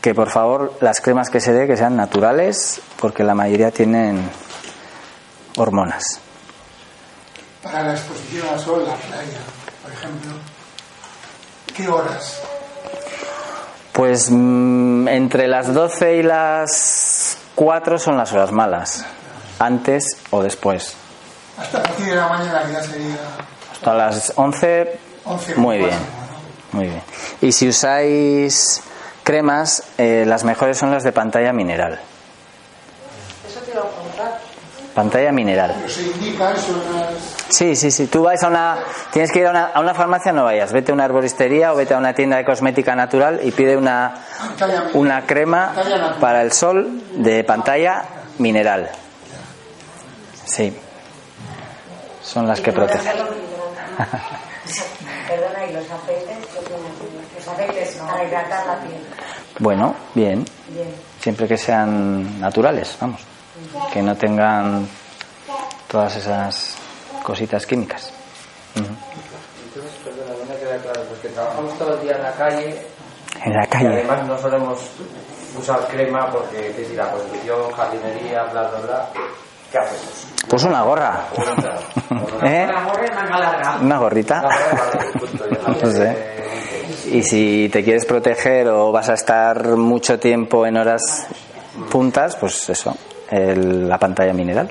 que 0.00 0.14
por 0.14 0.30
favor 0.30 0.74
las 0.80 1.00
cremas 1.00 1.30
que 1.30 1.40
se 1.40 1.52
dé 1.52 1.66
que 1.66 1.76
sean 1.76 1.96
naturales 1.96 2.80
porque 3.00 3.24
la 3.24 3.34
mayoría 3.34 3.72
tienen 3.72 4.30
hormonas. 5.56 6.20
Para 7.62 7.82
la 7.82 7.92
exposición 7.94 8.46
al 8.48 8.60
sol, 8.60 8.84
la 8.86 8.94
playa, 8.94 9.40
por 9.82 9.92
ejemplo, 9.92 10.30
¿qué 11.74 11.88
horas? 11.88 12.40
Pues 13.92 14.30
mm, 14.30 15.08
entre 15.08 15.48
las 15.48 15.74
12 15.74 16.16
y 16.18 16.22
las 16.22 17.38
4 17.56 17.98
son 17.98 18.18
las 18.18 18.32
horas 18.32 18.52
malas, 18.52 19.04
antes 19.58 20.18
o 20.30 20.42
después. 20.42 20.94
Hasta 21.58 21.78
a 21.78 21.82
partir 21.82 22.06
de 22.06 22.14
la 22.14 22.28
mañana 22.28 22.62
que 22.66 22.72
ya 22.72 22.82
sería... 22.82 23.16
Hasta 23.72 23.94
las 23.94 24.32
11, 24.36 24.98
11 25.24 25.54
muy 25.56 25.78
bien. 25.78 25.98
Muy 26.72 26.84
bien. 26.88 27.02
Y 27.40 27.52
si 27.52 27.68
usáis 27.68 28.82
cremas, 29.22 29.84
eh, 29.96 30.24
las 30.26 30.44
mejores 30.44 30.76
son 30.76 30.90
las 30.90 31.02
de 31.02 31.12
pantalla 31.12 31.54
mineral. 31.54 31.98
Eso 33.48 33.60
te 33.60 33.70
iba 33.70 33.80
a 33.80 33.88
preguntar. 33.88 34.40
Pantalla 34.94 35.32
mineral. 35.32 35.74
Pero 35.78 35.88
se 35.88 36.02
indica 36.02 36.52
eso 36.52 36.72
en 36.72 37.00
las... 37.00 37.35
Sí, 37.48 37.76
sí, 37.76 37.90
sí. 37.90 38.06
Tú 38.08 38.22
vas 38.24 38.42
a 38.42 38.48
una. 38.48 38.78
Tienes 39.12 39.30
que 39.30 39.38
ir 39.40 39.46
a 39.46 39.50
una, 39.50 39.66
a 39.66 39.80
una 39.80 39.94
farmacia, 39.94 40.32
no 40.32 40.44
vayas. 40.44 40.72
Vete 40.72 40.90
a 40.90 40.94
una 40.94 41.04
arboristería 41.04 41.72
o 41.72 41.76
vete 41.76 41.94
a 41.94 41.98
una 41.98 42.12
tienda 42.12 42.36
de 42.36 42.44
cosmética 42.44 42.96
natural 42.96 43.40
y 43.42 43.52
pide 43.52 43.76
una, 43.76 44.14
una 44.94 45.24
crema 45.26 45.72
para 46.20 46.42
el 46.42 46.52
sol 46.52 47.02
de 47.14 47.44
pantalla 47.44 48.02
mineral. 48.38 48.90
Sí. 50.44 50.76
Son 52.22 52.46
las 52.46 52.60
que 52.60 52.72
protegen. 52.72 53.06
Perdona, 55.28 55.66
¿y 55.68 55.72
los 55.72 55.84
aceites? 55.90 56.38
Los 57.34 57.48
aceites 57.48 57.96
para 57.96 58.24
hidratar 58.24 58.66
la 58.66 58.76
piel. 58.80 59.00
Bueno. 59.58 59.94
Bien. 60.14 60.44
Siempre 61.20 61.46
que 61.48 61.56
sean 61.56 62.40
naturales, 62.40 62.96
vamos. 63.00 63.20
Que 63.92 64.02
no 64.02 64.16
tengan 64.16 64.88
todas 65.88 66.16
esas 66.16 66.75
cositas 67.26 67.66
químicas. 67.66 68.12
Entonces, 68.76 69.92
perdona, 70.04 70.32
no 70.38 70.44
me 70.54 70.56
queda 70.60 70.76
claro, 70.78 71.02
porque 71.08 71.28
trabajamos 71.30 71.76
todo 71.78 71.94
el 71.94 72.00
día 72.02 72.16
en 72.16 72.22
la 72.22 72.32
calle 72.32 72.86
En 73.44 73.52
la 73.52 73.64
y 73.64 73.68
calle. 73.68 73.88
además 73.88 74.26
no 74.26 74.38
solemos 74.38 74.78
usar 75.58 75.80
crema 75.88 76.30
porque 76.30 76.68
es 76.70 76.76
decir, 76.76 76.96
la 76.96 77.10
construcción, 77.10 77.70
jardinería, 77.72 78.44
bla, 78.44 78.62
bla, 78.68 78.80
bla. 78.80 79.08
¿Qué 79.72 79.78
hacemos? 79.78 80.26
Pues 80.48 80.62
una 80.62 80.82
gorra. 80.82 81.24
¿Eh? 82.44 82.66
Una 82.70 82.84
gorra 82.84 83.06
y 83.06 83.14
manga 83.14 83.38
larga. 83.40 83.78
Una 83.82 83.98
gorrita. 83.98 84.48
Está. 85.24 85.70
No 85.84 85.90
sé. 85.90 86.36
Y 87.10 87.22
si 87.22 87.68
te 87.72 87.82
quieres 87.82 88.04
proteger 88.06 88.68
o 88.68 88.92
vas 88.92 89.08
a 89.08 89.14
estar 89.14 89.66
mucho 89.76 90.18
tiempo 90.20 90.64
en 90.66 90.76
horas 90.76 91.26
puntas, 91.90 92.36
pues 92.36 92.68
eso, 92.70 92.96
el- 93.30 93.88
la 93.88 93.98
pantalla 93.98 94.32
mineral. 94.32 94.70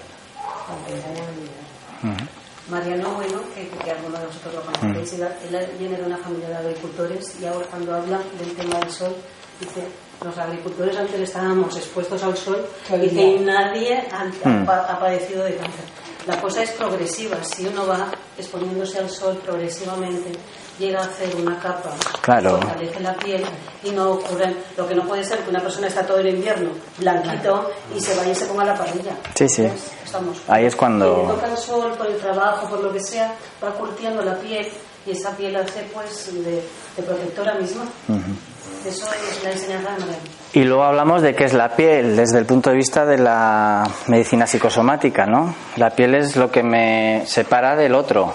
Mariano 2.69 3.11
Bueno, 3.15 3.39
que, 3.53 3.67
que 3.69 3.91
alguno 3.91 4.17
de 4.17 4.25
vosotros 4.25 4.53
lo 4.55 4.61
conocéis, 4.61 5.13
él, 5.13 5.27
él 5.55 5.69
viene 5.77 5.97
de 5.97 6.03
una 6.03 6.17
familia 6.17 6.49
de 6.49 6.55
agricultores 6.57 7.39
y 7.39 7.45
ahora 7.45 7.65
cuando 7.69 7.93
habla 7.95 8.19
del 8.39 8.53
tema 8.55 8.79
del 8.79 8.89
sol, 8.89 9.15
dice, 9.59 9.83
los 10.23 10.37
agricultores 10.37 10.97
antes 10.97 11.19
estábamos 11.19 11.75
expuestos 11.77 12.23
al 12.23 12.35
sol 12.35 12.65
y 13.03 13.09
que 13.09 13.39
nadie 13.39 14.07
ha, 14.11 14.25
Mm. 14.25 14.69
ha- 14.69 14.91
ha 14.93 14.99
padecido 14.99 15.43
de 15.43 15.55
cáncer. 15.57 15.85
La 16.27 16.41
cosa 16.41 16.63
es 16.63 16.71
progresiva, 16.71 17.37
si 17.43 17.67
uno 17.67 17.85
va 17.85 18.11
exponiéndose 18.37 18.97
al 18.99 19.09
sol 19.09 19.37
progresivamente, 19.45 20.31
llega 20.79 20.99
a 21.01 21.05
hacer 21.05 21.35
una 21.35 21.59
capa, 21.59 21.91
Claro. 22.21 22.57
fortalece 22.59 22.99
la 22.99 23.13
piel 23.15 23.45
y 23.83 23.91
no 23.91 24.11
ocurre, 24.13 24.53
lo 24.75 24.87
que 24.87 24.95
no 24.95 25.03
puede 25.07 25.23
ser 25.23 25.39
que 25.39 25.49
una 25.51 25.61
persona 25.61 25.87
está 25.87 26.05
todo 26.05 26.17
el 26.17 26.27
invierno 26.29 26.71
blanquito 26.97 27.69
y 27.95 27.99
se 28.01 28.15
vaya 28.15 28.31
y 28.31 28.35
se 28.35 28.45
ponga 28.47 28.65
la 28.65 28.75
parrilla. 28.75 29.15
Sí, 29.35 29.47
sí. 29.47 29.61
¿Ves? 29.63 29.91
Estamos. 30.03 30.37
Ahí 30.47 30.65
es 30.65 30.75
cuando- 30.75 31.19
Y 31.23 31.27
le 31.27 31.33
toca 31.33 31.47
el 31.51 31.57
sol 31.57 31.93
por 31.97 32.07
el 32.07 32.17
trabajo, 32.17 32.67
por 32.67 32.79
lo 32.81 32.91
que 32.91 32.99
sea, 33.01 33.35
va 33.63 33.69
curtiendo 33.71 34.21
la 34.23 34.35
piel 34.39 34.67
y 35.05 35.11
esa 35.11 35.31
piel 35.37 35.55
hace 35.55 35.87
pues 35.93 36.33
de, 36.33 36.63
de 36.97 37.03
protectora 37.03 37.53
misma. 37.55 37.83
Y 40.53 40.63
luego 40.63 40.83
hablamos 40.83 41.21
de 41.21 41.35
qué 41.35 41.45
es 41.45 41.53
la 41.53 41.75
piel 41.75 42.15
desde 42.15 42.39
el 42.39 42.45
punto 42.45 42.69
de 42.69 42.77
vista 42.77 43.05
de 43.05 43.17
la 43.17 43.83
medicina 44.07 44.47
psicosomática, 44.47 45.25
¿no? 45.25 45.53
La 45.75 45.89
piel 45.89 46.15
es 46.15 46.35
lo 46.35 46.49
que 46.49 46.63
me 46.63 47.23
separa 47.25 47.75
del 47.75 47.93
otro. 47.93 48.33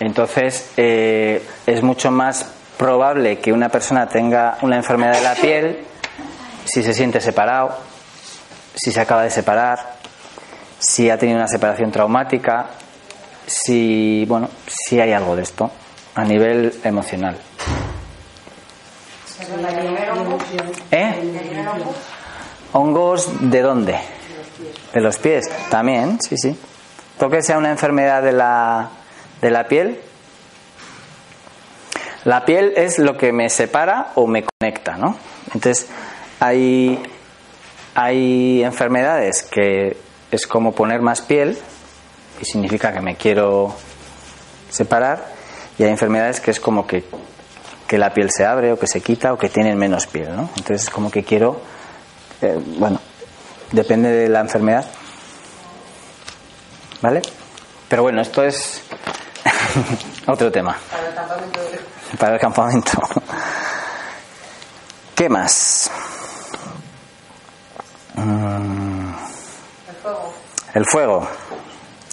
Entonces, 0.00 0.70
eh, 0.76 1.46
es 1.66 1.82
mucho 1.82 2.10
más 2.10 2.50
probable 2.76 3.38
que 3.38 3.52
una 3.52 3.68
persona 3.68 4.08
tenga 4.08 4.56
una 4.62 4.76
enfermedad 4.76 5.12
de 5.12 5.22
la 5.22 5.34
piel 5.34 5.84
si 6.64 6.82
se 6.82 6.94
siente 6.94 7.20
separado, 7.20 7.76
si 8.74 8.90
se 8.90 9.00
acaba 9.00 9.22
de 9.22 9.30
separar, 9.30 9.96
si 10.78 11.10
ha 11.10 11.18
tenido 11.18 11.38
una 11.38 11.48
separación 11.48 11.92
traumática, 11.92 12.70
si, 13.46 14.24
bueno, 14.26 14.48
si 14.66 15.00
hay 15.00 15.12
algo 15.12 15.36
de 15.36 15.42
esto 15.42 15.70
a 16.14 16.24
nivel 16.24 16.72
emocional. 16.84 17.36
¿Eh? 20.90 21.32
¿Hongos 22.72 23.50
de 23.50 23.62
dónde? 23.62 23.98
De 24.92 25.00
los 25.00 25.18
pies. 25.18 25.50
También, 25.70 26.20
sí, 26.20 26.36
sí. 26.36 26.58
¿Todo 27.18 27.30
que 27.30 27.42
sea 27.42 27.58
una 27.58 27.70
enfermedad 27.70 28.22
de 28.22 28.32
la, 28.32 28.90
de 29.40 29.50
la 29.50 29.66
piel? 29.66 30.00
La 32.24 32.44
piel 32.44 32.74
es 32.76 32.98
lo 32.98 33.16
que 33.16 33.32
me 33.32 33.48
separa 33.48 34.12
o 34.14 34.26
me 34.26 34.44
conecta, 34.44 34.96
¿no? 34.96 35.16
Entonces, 35.46 35.88
hay, 36.38 37.02
hay 37.94 38.62
enfermedades 38.62 39.42
que 39.42 39.96
es 40.30 40.46
como 40.46 40.72
poner 40.72 41.00
más 41.00 41.22
piel 41.22 41.58
y 42.40 42.44
significa 42.44 42.92
que 42.92 43.00
me 43.00 43.16
quiero 43.16 43.74
separar 44.70 45.26
y 45.78 45.84
hay 45.84 45.90
enfermedades 45.90 46.40
que 46.40 46.50
es 46.50 46.60
como 46.60 46.86
que, 46.86 47.04
que 47.90 47.98
la 47.98 48.14
piel 48.14 48.30
se 48.30 48.46
abre 48.46 48.70
o 48.72 48.78
que 48.78 48.86
se 48.86 49.00
quita 49.00 49.32
o 49.32 49.36
que 49.36 49.48
tienen 49.48 49.76
menos 49.76 50.06
piel, 50.06 50.36
¿no? 50.36 50.42
Entonces 50.56 50.84
es 50.84 50.90
como 50.90 51.10
que 51.10 51.24
quiero, 51.24 51.60
eh, 52.40 52.56
bueno, 52.78 53.00
depende 53.72 54.12
de 54.12 54.28
la 54.28 54.38
enfermedad, 54.38 54.88
¿vale? 57.02 57.20
Pero 57.88 58.02
bueno, 58.02 58.22
esto 58.22 58.44
es 58.44 58.80
otro 60.28 60.52
tema 60.52 60.78
Para 60.88 61.08
el 61.08 61.14
campamento 61.16 61.60
para 62.16 62.34
el 62.34 62.40
campamento. 62.40 62.92
¿Qué 65.16 65.28
más? 65.28 65.90
Mm, 68.14 69.14
El 69.88 69.96
fuego. 69.96 70.32
El 70.74 70.84
fuego. 70.86 71.28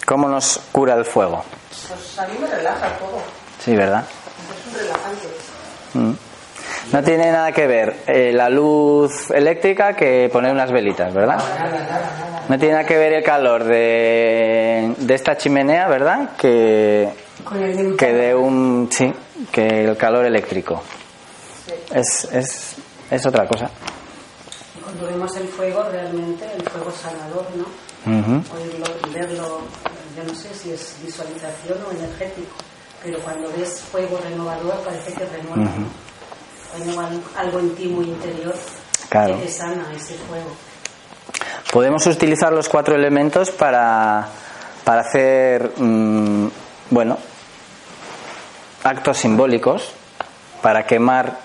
¿Cómo 0.04 0.28
nos 0.28 0.60
cura 0.72 0.94
el 0.94 1.04
fuego? 1.04 1.44
Pues 1.86 2.18
a 2.18 2.26
mí 2.26 2.36
me 2.40 2.48
relaja 2.48 2.88
el 2.88 2.94
fuego. 2.94 3.22
Sí, 3.64 3.76
¿verdad? 3.76 4.04
Es 4.04 4.74
un 4.74 4.80
relajante. 4.80 5.37
Mm. 5.94 6.12
No 6.92 7.02
tiene 7.02 7.30
nada 7.30 7.52
que 7.52 7.66
ver 7.66 7.96
eh, 8.06 8.32
la 8.32 8.48
luz 8.48 9.30
eléctrica 9.30 9.94
que 9.94 10.28
poner 10.32 10.52
unas 10.52 10.70
velitas, 10.72 11.12
¿verdad? 11.12 11.38
No 12.48 12.58
tiene 12.58 12.74
nada 12.74 12.86
que 12.86 12.96
ver 12.96 13.12
el 13.12 13.22
calor 13.22 13.64
de, 13.64 14.94
de 14.96 15.14
esta 15.14 15.36
chimenea, 15.36 15.86
¿verdad? 15.88 16.30
Que, 16.36 17.10
que 17.98 18.12
de 18.12 18.34
un 18.34 18.88
sí, 18.90 19.12
que 19.52 19.84
el 19.84 19.96
calor 19.96 20.24
eléctrico. 20.24 20.82
Es, 21.94 22.24
es, 22.32 22.76
es 23.10 23.26
otra 23.26 23.46
cosa. 23.46 23.70
Cuando 24.82 25.06
vemos 25.06 25.36
el 25.36 25.48
fuego, 25.48 25.84
realmente 25.90 26.46
el 26.56 26.62
fuego 26.62 26.90
sanador, 26.90 27.46
¿no? 27.54 27.66
Oírlo 28.56 28.86
y 29.06 29.14
verlo, 29.14 29.60
yo 30.16 30.24
no 30.24 30.34
sé 30.34 30.54
si 30.54 30.72
es 30.72 30.96
visualización 31.04 31.78
o 31.86 31.90
energético, 31.90 32.56
pero 33.02 33.18
cuando 33.20 33.50
ves 33.56 33.80
fuego 33.80 34.18
renovador 34.22 34.74
parece 34.84 35.12
que 35.12 35.24
renueva. 35.26 35.70
Renueva 36.78 37.08
algo 37.36 37.58
en 37.60 37.74
ti 37.74 37.86
muy 37.86 38.06
interior 38.06 38.54
Claro. 39.08 39.38
que 39.38 39.46
te 39.46 39.50
sana 39.52 39.86
ese 39.96 40.14
fuego. 40.14 40.50
Podemos 41.72 42.06
utilizar 42.06 42.52
los 42.52 42.68
cuatro 42.68 42.94
elementos 42.94 43.50
para, 43.50 44.26
para 44.84 45.02
hacer, 45.02 45.72
mm, 45.76 46.48
bueno, 46.90 47.18
actos 48.84 49.18
simbólicos, 49.18 49.92
para 50.62 50.86
quemar 50.86 51.38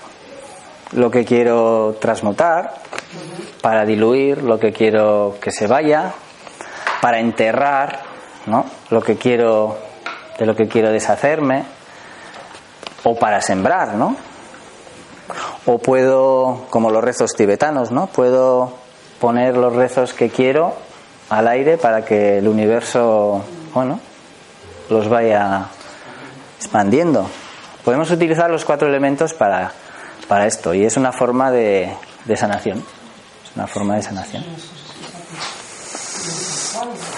lo 0.93 1.09
que 1.11 1.25
quiero 1.25 1.97
transmutar, 1.99 2.75
para 3.61 3.85
diluir 3.85 4.43
lo 4.43 4.59
que 4.59 4.71
quiero 4.71 5.37
que 5.41 5.51
se 5.51 5.67
vaya, 5.67 6.13
para 7.01 7.19
enterrar, 7.19 7.99
¿no? 8.45 8.65
Lo 8.89 9.01
que 9.01 9.17
quiero, 9.17 9.77
de 10.37 10.45
lo 10.45 10.55
que 10.55 10.67
quiero 10.67 10.91
deshacerme, 10.91 11.63
o 13.03 13.15
para 13.15 13.41
sembrar, 13.41 13.95
¿no? 13.95 14.15
O 15.65 15.77
puedo, 15.77 16.65
como 16.69 16.89
los 16.89 17.03
rezos 17.03 17.33
tibetanos, 17.33 17.91
¿no? 17.91 18.07
Puedo 18.07 18.73
poner 19.19 19.55
los 19.55 19.73
rezos 19.73 20.13
que 20.13 20.29
quiero 20.29 20.75
al 21.29 21.47
aire 21.47 21.77
para 21.77 22.03
que 22.03 22.37
el 22.39 22.47
universo, 22.47 23.43
bueno, 23.73 23.99
los 24.89 25.09
vaya 25.09 25.67
expandiendo. 26.57 27.27
Podemos 27.83 28.09
utilizar 28.11 28.49
los 28.49 28.65
cuatro 28.65 28.87
elementos 28.87 29.33
para, 29.33 29.71
para 30.27 30.47
esto 30.47 30.73
y 30.73 30.85
es 30.85 30.97
una 30.97 31.11
forma 31.11 31.51
de, 31.51 31.93
de 32.25 32.37
sanación. 32.37 32.79
Es 32.79 33.55
una 33.55 33.67
forma 33.67 33.95
de 33.95 34.03
sanación. 34.03 34.43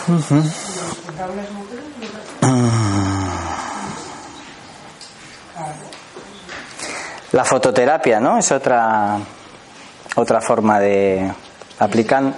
Ujú. 0.07 0.43
La 7.31 7.43
fototerapia, 7.43 8.19
¿no? 8.19 8.37
Es 8.37 8.51
otra 8.51 9.17
otra 10.15 10.41
forma 10.41 10.79
de 10.79 11.31
aplican 11.79 12.33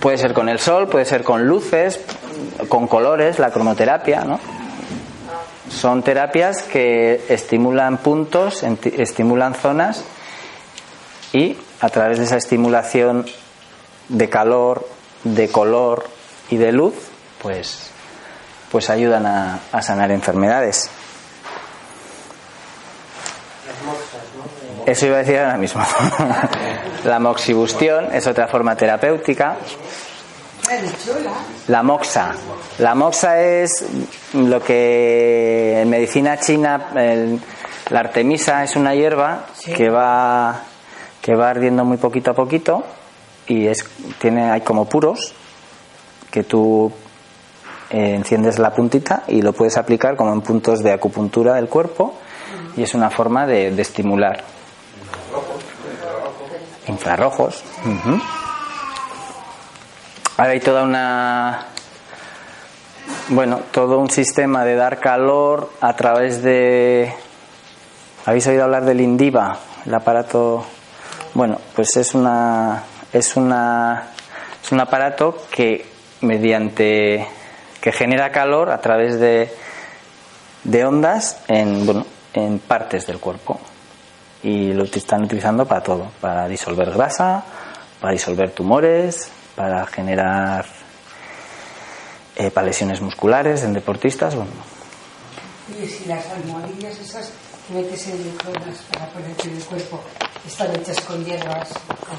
puede 0.00 0.18
ser 0.18 0.34
con 0.34 0.48
el 0.48 0.58
sol, 0.58 0.88
puede 0.88 1.06
ser 1.06 1.24
con 1.24 1.46
luces, 1.46 2.00
con 2.68 2.86
colores, 2.86 3.38
la 3.38 3.50
cromoterapia, 3.50 4.24
¿no? 4.24 4.38
son 5.70 6.02
terapias 6.02 6.62
que 6.62 7.24
estimulan 7.28 7.98
puntos, 7.98 8.62
estimulan 8.62 9.54
zonas 9.54 10.04
y 11.32 11.56
a 11.80 11.88
través 11.88 12.18
de 12.18 12.24
esa 12.24 12.36
estimulación 12.36 13.26
de 14.08 14.28
calor, 14.28 14.88
de 15.24 15.48
color 15.48 16.06
y 16.50 16.56
de 16.56 16.72
luz, 16.72 16.94
pues, 17.42 17.90
pues 18.70 18.90
ayudan 18.90 19.26
a, 19.26 19.60
a 19.72 19.82
sanar 19.82 20.12
enfermedades. 20.12 20.88
Eso 24.86 25.06
iba 25.06 25.16
a 25.16 25.18
decir 25.18 25.38
ahora 25.38 25.56
mismo. 25.58 25.82
La 27.04 27.18
moxibustión 27.18 28.14
es 28.14 28.26
otra 28.26 28.46
forma 28.48 28.76
terapéutica. 28.76 29.56
La 31.68 31.82
moxa. 31.82 32.32
La 32.78 32.94
moxa 32.94 33.40
es 33.42 33.84
lo 34.34 34.60
que 34.62 35.80
en 35.82 35.90
medicina 35.90 36.38
china 36.38 36.88
el- 36.96 37.40
la 37.90 38.00
artemisa 38.00 38.64
es 38.64 38.74
una 38.74 38.94
hierba 38.94 39.46
que 39.76 39.88
va 39.90 40.62
que 41.22 41.34
va 41.36 41.50
ardiendo 41.50 41.84
muy 41.84 41.96
poquito 41.98 42.32
a 42.32 42.34
poquito 42.34 42.84
y 43.46 43.66
es 43.68 43.84
tiene 44.18 44.50
hay 44.50 44.60
como 44.62 44.86
puros 44.86 45.32
que 46.32 46.42
tú 46.42 46.92
eh, 47.90 48.14
enciendes 48.16 48.58
la 48.58 48.72
puntita 48.74 49.22
y 49.28 49.42
lo 49.42 49.52
puedes 49.52 49.76
aplicar 49.76 50.16
como 50.16 50.32
en 50.32 50.40
puntos 50.40 50.80
de 50.82 50.92
acupuntura 50.92 51.54
del 51.54 51.68
cuerpo 51.68 52.14
y 52.76 52.82
es 52.82 52.94
una 52.94 53.10
forma 53.10 53.46
de, 53.46 53.70
de 53.70 53.82
estimular 53.82 54.42
infrarrojos. 56.88 57.62
Ahora 60.36 60.50
hay 60.52 60.60
toda 60.60 60.82
una. 60.82 61.66
Bueno, 63.28 63.60
todo 63.70 63.98
un 63.98 64.10
sistema 64.10 64.64
de 64.64 64.76
dar 64.76 65.00
calor 65.00 65.70
a 65.80 65.96
través 65.96 66.42
de. 66.42 67.12
¿Habéis 68.24 68.46
oído 68.46 68.64
hablar 68.64 68.84
del 68.84 69.00
Indiva? 69.00 69.58
El 69.86 69.94
aparato. 69.94 70.66
Bueno, 71.34 71.58
pues 71.74 71.96
es 71.96 72.14
una. 72.14 72.82
Es 73.12 73.36
una. 73.36 74.10
Es 74.62 74.72
un 74.72 74.80
aparato 74.80 75.36
que 75.50 75.86
mediante. 76.20 77.26
que 77.80 77.92
genera 77.92 78.30
calor 78.30 78.70
a 78.70 78.80
través 78.80 79.18
de. 79.18 79.50
de 80.64 80.84
ondas 80.84 81.40
en, 81.48 81.86
bueno, 81.86 82.04
en 82.34 82.58
partes 82.58 83.06
del 83.06 83.18
cuerpo. 83.20 83.58
Y 84.46 84.72
lo 84.72 84.84
están 84.84 85.24
utilizando 85.24 85.66
para 85.66 85.82
todo: 85.82 86.12
para 86.20 86.46
disolver 86.46 86.92
grasa, 86.92 87.42
para 88.00 88.12
disolver 88.12 88.52
tumores, 88.52 89.28
para 89.56 89.84
generar 89.86 90.64
eh, 92.36 92.50
para 92.52 92.68
lesiones 92.68 93.00
musculares 93.00 93.64
en 93.64 93.72
deportistas. 93.72 94.36
Bueno, 94.36 94.52
Oye, 95.74 95.88
si 95.88 96.04
las 96.04 96.24
almohadillas 96.30 96.96
esas 97.00 97.32
que 97.66 97.74
metes 97.74 98.06
en 98.06 98.24
microondas 98.24 98.78
para 98.92 99.08
ponerte 99.08 99.48
en 99.48 99.56
el 99.56 99.64
cuerpo 99.64 100.00
están 100.46 100.72
hechas 100.76 101.00
con 101.00 101.24
hierbas, 101.24 101.70
con 101.70 102.16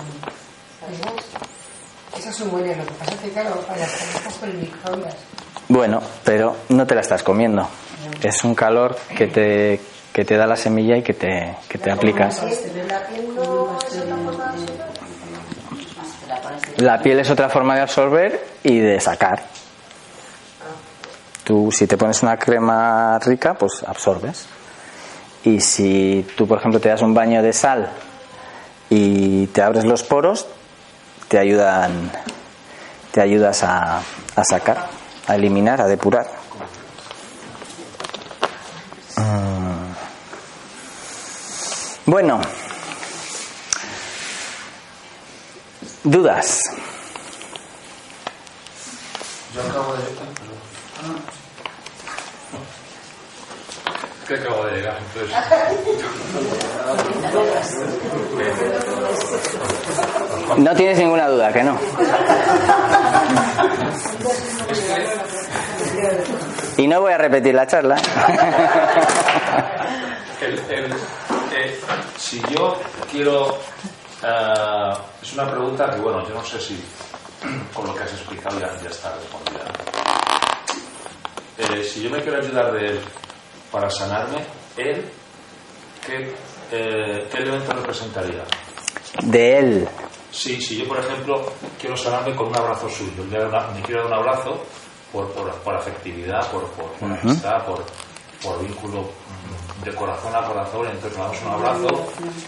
son 2.34 2.52
buenas, 2.52 2.78
lo 2.78 2.86
que 2.86 2.92
pasa 2.92 3.12
es 3.14 3.20
que 3.22 3.30
claro, 3.30 3.62
para 3.62 3.80
las 3.80 3.94
están 4.16 4.34
con 4.34 4.50
el 4.50 4.58
microondas. 4.58 5.16
bueno, 5.70 6.02
pero 6.26 6.58
no 6.70 6.86
te 6.86 6.94
la 6.94 7.00
estás 7.00 7.24
comiendo. 7.24 7.70
Es 8.22 8.44
un 8.44 8.54
calor 8.54 8.98
que 9.16 9.28
te, 9.28 9.80
que 10.18 10.26
te 10.26 10.36
da 10.36 10.48
la 10.48 10.56
semilla 10.56 10.98
y 10.98 11.04
que 11.04 11.14
te, 11.14 11.56
que 11.70 11.78
te 11.78 11.92
aplicas. 11.92 12.42
La 16.78 17.00
piel 17.04 17.20
es 17.20 17.30
otra 17.30 17.50
forma 17.50 17.76
de 17.76 17.82
absorber 17.82 18.44
y 18.64 18.80
de 18.80 19.00
sacar. 19.00 19.44
Tú, 21.44 21.72
si 21.72 21.86
te 21.86 21.98
pones 21.98 22.24
una 22.24 22.36
crema 22.36 23.20
rica, 23.20 23.54
pues 23.54 23.84
absorbes. 23.86 24.48
Y 25.44 25.60
si 25.60 26.26
tú, 26.36 26.48
por 26.48 26.58
ejemplo, 26.58 26.80
te 26.80 26.90
das 26.90 27.04
un 27.04 27.14
baño 27.14 27.44
de 27.44 27.54
sal 27.54 27.88
y 28.90 29.46
te 29.46 29.62
abres 29.62 29.86
los 29.86 30.02
poros, 30.02 30.48
te 31.28 31.38
ayudan, 31.38 32.10
te 33.12 33.22
ayudas 33.22 33.62
a, 33.62 34.00
a 34.00 34.44
sacar, 34.44 34.88
a 35.28 35.36
eliminar, 35.36 35.80
a 35.80 35.86
depurar. 35.86 36.37
Bueno, 42.08 42.40
dudas. 46.06 46.60
Yo 49.54 49.62
acabo 49.62 49.94
de. 49.94 50.04
¿Qué 54.28 54.34
acabo 54.36 54.66
de 54.66 54.72
llegar? 54.78 54.98
Entonces. 55.16 55.38
No 60.58 60.76
tienes 60.76 60.98
ninguna 60.98 61.28
duda, 61.28 61.52
que 61.54 61.64
no. 61.64 61.78
Y 66.78 66.88
no 66.88 67.02
voy 67.02 67.12
a 67.14 67.18
repetir 67.18 67.54
la 67.56 67.68
charla. 67.68 67.96
El- 70.42 70.60
el- 70.70 70.94
si 72.30 72.42
yo 72.54 72.76
quiero. 73.12 73.58
eh, 74.24 74.94
es 75.22 75.34
una 75.34 75.50
pregunta 75.50 75.90
que, 75.90 76.02
bueno, 76.02 76.28
yo 76.28 76.36
no 76.36 76.44
sé 76.44 76.60
si 76.60 76.82
con 77.74 77.86
lo 77.88 77.96
que 77.96 78.04
has 78.04 78.12
explicado 78.12 78.60
ya, 78.60 78.76
ya 78.82 78.90
está 78.90 79.14
respondida. 79.14 79.66
Eh, 81.58 81.84
si 81.84 82.02
yo 82.04 82.10
me 82.10 82.22
quiero 82.22 82.40
ayudar 82.40 82.72
de 82.74 82.90
él 82.90 83.00
para 83.72 83.90
sanarme, 83.90 84.46
él, 84.76 85.06
¿qué, 86.06 86.34
eh, 86.72 87.28
¿qué 87.32 87.38
elemento 87.38 87.74
representaría? 87.74 88.44
De 89.24 89.58
él. 89.58 89.90
Sí, 90.32 90.62
si 90.62 90.78
yo, 90.78 90.88
por 90.88 91.00
ejemplo, 91.00 91.52
quiero 91.80 91.96
sanarme 91.98 92.36
con 92.36 92.48
un 92.48 92.58
abrazo 92.58 92.90
suyo, 92.90 93.24
me 93.24 93.82
quiero 93.82 94.02
dar 94.02 94.08
un 94.08 94.14
abrazo 94.14 94.64
por, 95.12 95.32
por, 95.32 95.52
por 95.56 95.76
afectividad, 95.76 96.52
por, 96.52 96.64
por, 96.72 96.92
por 96.94 97.12
amistad, 97.12 97.66
por, 97.66 97.84
por 98.44 98.60
vínculo 98.62 99.06
de 99.84 99.94
corazón 99.94 100.36
a 100.36 100.42
corazón, 100.46 100.88
entonces 100.88 101.18
nos 101.18 101.28
damos 101.32 101.42
un 101.44 101.50
abrazo 101.66 102.08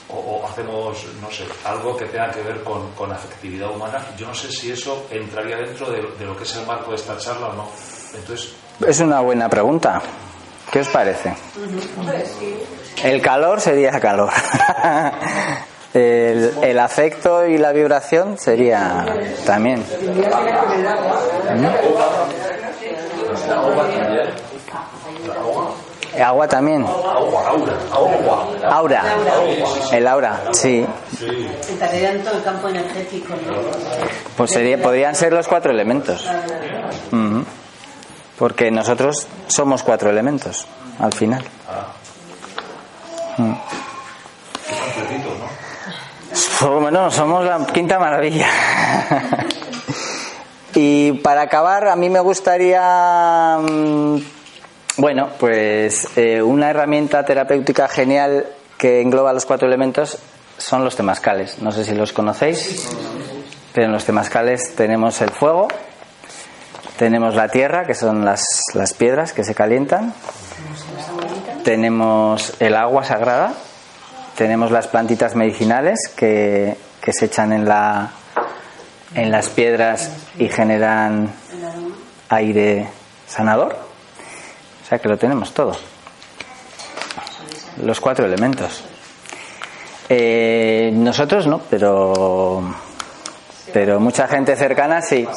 o, 0.09 0.15
o 0.17 0.45
hacemos, 0.47 1.05
no 1.21 1.29
sé, 1.31 1.45
algo 1.63 1.95
que 1.95 2.05
tenga 2.05 2.31
que 2.31 2.41
ver 2.41 2.63
con, 2.63 2.91
con 2.93 3.11
afectividad 3.11 3.69
humana. 3.71 3.99
Yo 4.17 4.27
no 4.27 4.33
sé 4.33 4.51
si 4.51 4.71
eso 4.71 5.05
entraría 5.11 5.57
dentro 5.57 5.89
de, 5.91 6.01
de 6.17 6.25
lo 6.25 6.35
que 6.35 6.43
es 6.43 6.55
el 6.55 6.65
marco 6.65 6.89
de 6.91 6.97
esta 6.97 7.17
charla 7.17 7.47
o 7.49 7.53
no. 7.53 7.69
Entonces, 8.15 8.53
Es 8.85 8.99
una 8.99 9.21
buena 9.21 9.47
pregunta. 9.47 10.01
¿Qué 10.71 10.79
os 10.81 10.87
parece? 10.89 11.33
El 13.03 13.21
calor 13.21 13.59
sería 13.61 13.99
calor. 13.99 14.31
El, 15.91 16.53
el 16.61 16.77
afecto 16.77 17.47
y 17.47 17.57
la 17.57 17.71
vibración 17.71 18.37
sería 18.37 19.07
también. 19.43 19.79
¿Mm? 21.55 21.65
Agua 26.21 26.47
también. 26.47 26.85
Aura. 28.69 29.03
El 29.91 30.07
aura, 30.07 30.41
sí. 30.51 30.85
Entrarían 31.69 32.19
todo 32.19 32.35
el 32.37 32.43
campo 32.43 32.67
energético, 32.69 33.33
¿no? 33.35 33.57
Pues 34.37 34.51
sería, 34.51 34.81
podrían 34.81 35.15
ser 35.15 35.33
los 35.33 35.47
cuatro 35.47 35.71
elementos. 35.71 36.25
Ujú. 37.11 37.45
Porque 38.37 38.71
nosotros 38.71 39.27
somos 39.47 39.83
cuatro 39.83 40.09
elementos, 40.09 40.65
al 40.99 41.13
final. 41.13 41.43
Mm. 43.37 43.53
Bueno, 46.61 47.09
somos 47.09 47.45
la 47.45 47.65
quinta 47.67 47.99
maravilla. 47.99 48.47
y 50.75 51.13
para 51.13 51.43
acabar, 51.43 51.87
a 51.87 51.95
mí 51.95 52.09
me 52.09 52.19
gustaría, 52.19 53.57
mm, 53.61 54.17
bueno, 54.99 55.29
pues 55.39 56.09
eh, 56.17 56.41
una 56.41 56.69
herramienta 56.69 57.23
terapéutica 57.23 57.87
genial 57.87 58.45
que 58.77 58.99
engloba 59.01 59.31
los 59.31 59.45
cuatro 59.45 59.65
elementos 59.65 60.17
son 60.57 60.83
los 60.83 60.97
temazcales. 60.97 61.61
No 61.61 61.71
sé 61.71 61.85
si 61.85 61.95
los 61.95 62.11
conocéis, 62.11 62.89
pero 63.73 63.85
en 63.85 63.93
los 63.93 64.03
temazcales 64.03 64.75
tenemos 64.75 65.21
el 65.21 65.29
fuego, 65.29 65.69
tenemos 66.97 67.33
la 67.33 67.47
tierra, 67.47 67.85
que 67.85 67.95
son 67.95 68.25
las, 68.25 68.43
las 68.73 68.93
piedras 68.93 69.31
que 69.31 69.45
se 69.45 69.55
calientan, 69.55 70.13
tenemos 71.63 72.53
el 72.59 72.75
agua 72.75 73.05
sagrada, 73.05 73.53
tenemos 74.35 74.69
las 74.69 74.87
plantitas 74.87 75.33
medicinales 75.33 76.09
que, 76.13 76.75
que 77.01 77.13
se 77.13 77.25
echan 77.25 77.53
en, 77.53 77.63
la, 77.63 78.11
en 79.15 79.31
las 79.31 79.47
piedras 79.47 80.11
y 80.37 80.49
generan 80.49 81.31
aire 82.27 82.89
sanador. 83.27 83.88
O 84.89 84.91
sea 84.91 84.97
que 84.97 85.07
lo 85.07 85.17
tenemos 85.17 85.53
todo. 85.53 85.75
Los 87.83 87.99
cuatro 87.99 88.25
elementos. 88.25 88.83
Eh, 90.09 90.89
nosotros 90.91 91.45
no, 91.45 91.61
pero, 91.69 92.63
pero 93.71 93.99
mucha 93.99 94.27
gente 94.27 94.55
cercana 94.55 94.99
sí. 95.03 95.27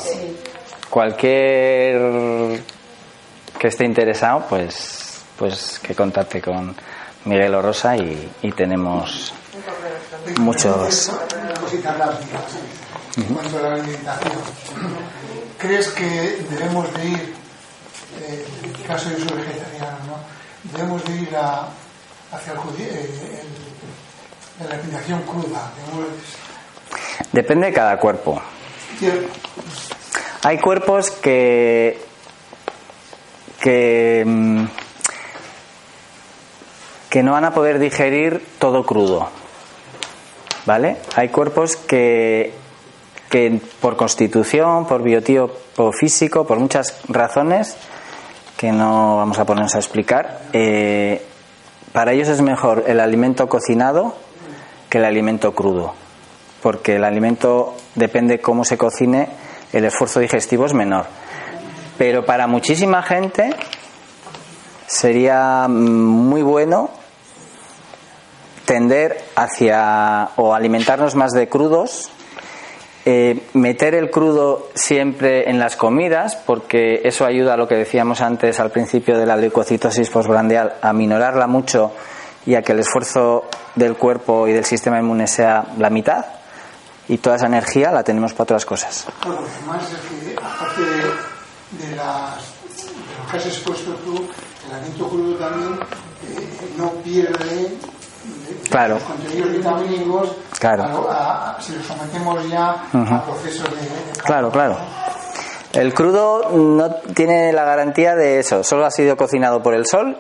Cualquier 0.89 2.63
que 3.59 3.69
esté 3.69 3.85
interesado, 3.85 4.47
pues, 4.49 5.23
pues 5.37 5.79
que 5.81 5.95
contacte 5.95 6.41
con 6.41 6.75
Miguel 7.27 7.55
o 7.55 7.61
Rosa 7.61 7.95
y, 7.95 8.31
y 8.41 8.53
tenemos 8.53 9.35
muchos. 10.41 11.11
Una 11.11 11.55
cosita 11.61 11.93
rápida. 11.93 12.41
En 13.19 13.25
cuanto 13.25 13.59
a 13.59 13.63
la 13.63 13.75
alimentación, 13.75 14.33
¿crees 15.59 15.89
que 15.89 16.47
debemos 16.49 16.95
de 16.95 17.05
ir, 17.05 17.35
eh, 18.23 18.47
el 18.83 18.87
caso 18.89 19.11
yo 19.11 19.19
soy 19.29 19.39
vegetariano, 19.39 19.99
¿no? 20.07 20.17
debemos 20.77 21.05
de 21.05 21.17
ir 21.17 21.37
a, 21.37 21.69
hacia 22.33 22.53
el, 22.53 22.59
eh, 22.81 23.43
el- 24.61 24.69
la 24.69 24.75
alimentación 24.75 25.23
cruda? 25.23 25.73
Debemos 25.77 26.07
Depende 27.33 27.67
de 27.69 27.73
cada 27.73 27.99
cuerpo. 27.99 28.41
Hay 30.45 30.59
cuerpos 30.59 31.11
que 31.11 32.01
que 33.61 34.25
mm, 34.27 34.65
que 37.09 37.23
no 37.23 37.33
van 37.33 37.45
a 37.45 37.55
poder 37.55 37.79
digerir 37.79 38.45
todo 38.59 38.85
crudo. 38.85 39.29
¿Vale? 40.67 40.99
Hay 41.17 41.29
cuerpos 41.31 41.77
que 41.77 42.55
que 43.31 43.61
por 43.81 43.97
constitución, 43.97 44.87
por 44.87 45.03
biotipo 45.03 45.93
físico, 45.93 46.47
por 46.47 46.59
muchas 46.59 47.01
razones 47.09 47.77
que 48.63 48.71
no 48.71 49.17
vamos 49.17 49.41
a 49.41 49.45
ponernos 49.45 49.75
a 49.75 49.79
explicar, 49.79 50.43
eh, 50.53 51.27
para 51.93 52.13
ellos 52.13 52.29
es 52.29 52.41
mejor 52.43 52.85
el 52.87 53.01
alimento 53.01 53.49
cocinado 53.49 54.15
que 54.89 54.99
el 54.99 55.05
alimento 55.05 55.53
crudo, 55.53 55.95
porque 56.63 56.95
el 56.95 57.03
alimento 57.03 57.75
depende 57.97 58.41
cómo 58.41 58.63
se 58.63 58.79
cocine, 58.79 59.31
el 59.73 59.85
esfuerzo 59.85 60.21
digestivo 60.21 60.65
es 60.65 60.75
menor. 60.75 61.07
Pero 61.99 62.25
para 62.25 62.47
muchísima 62.47 63.03
gente 63.03 63.51
sería 64.87 65.67
muy 65.67 66.43
bueno 66.43 66.91
tender 68.65 69.25
hacia 69.35 70.29
o 70.37 70.55
alimentarnos 70.55 71.17
más 71.17 71.33
de 71.33 71.49
crudos, 71.49 72.13
eh, 73.05 73.49
meter 73.55 73.95
el 73.95 74.11
crudo 74.11 74.69
siempre 74.75 75.51
en 75.51 75.59
las 75.59 75.77
comidas, 75.77 76.37
porque 76.37 77.01
eso 77.05 77.25
ayuda 77.25 77.55
a 77.55 77.57
lo 77.57 77.67
que 77.67 77.75
decíamos 77.75 78.21
antes 78.21 78.61
al 78.61 78.71
principio 78.71 79.19
de 79.19 79.27
la 79.27 79.37
leucocitosis 79.37 80.09
postprandial, 80.11 80.75
a 80.81 80.93
minorarla 80.93 81.47
mucho 81.47 81.93
y 82.47 82.55
a 82.55 82.63
que 82.63 82.73
el 82.73 82.81
esfuerzo 82.81 83.45
del 83.75 83.97
cuerpo 83.97 84.47
y 84.47 84.53
del 84.53 84.65
sistema 84.65 84.99
inmune 84.99 85.27
sea 85.27 85.65
la 85.79 85.91
mitad, 85.91 86.25
y 87.09 87.19
toda 87.19 87.37
esa 87.37 87.47
energía 87.47 87.91
la 87.91 88.05
tenemos 88.05 88.33
para 88.33 88.45
otras 88.45 88.65
cosas. 88.65 89.07
Bueno, 89.25 89.41
además 89.59 89.93
es 89.93 89.99
que 89.99 90.37
aparte 90.37 90.81
de, 90.81 91.87
de 91.87 91.97
las, 91.97 92.37
de 92.37 93.19
lo 93.19 93.31
que 93.31 93.37
has 93.37 93.47
expuesto 93.47 93.95
tú, 94.05 94.29
el 94.69 94.75
alimento 94.75 95.09
crudo 95.09 95.35
también 95.37 95.73
eh, 95.73 96.49
no 96.77 96.91
pierde 97.03 97.77
Claro. 98.71 98.95
los 98.95 99.03
contenidos 99.03 99.53
vitamínicos 99.53 100.37
Claro. 100.59 101.11
a 101.11 101.57
a- 101.57 101.61
si 101.63 101.75
lo 101.75 101.83
sometemos 101.83 102.49
ya 102.49 102.85
Ujú. 102.93 103.15
a 103.15 103.25
procesos 103.25 103.69
de, 103.71 103.77
de 103.83 104.21
Claro, 104.25 104.51
claro. 104.51 104.77
El 105.73 105.93
crudo 105.95 106.51
no 106.51 106.91
tiene 107.15 107.53
la 107.53 107.65
garantía 107.65 108.15
de 108.15 108.39
eso, 108.41 108.63
solo 108.63 108.85
ha 108.87 108.91
sido 108.91 109.17
cocinado 109.17 109.63
por 109.63 109.75
el 109.75 109.87
sol 109.87 110.19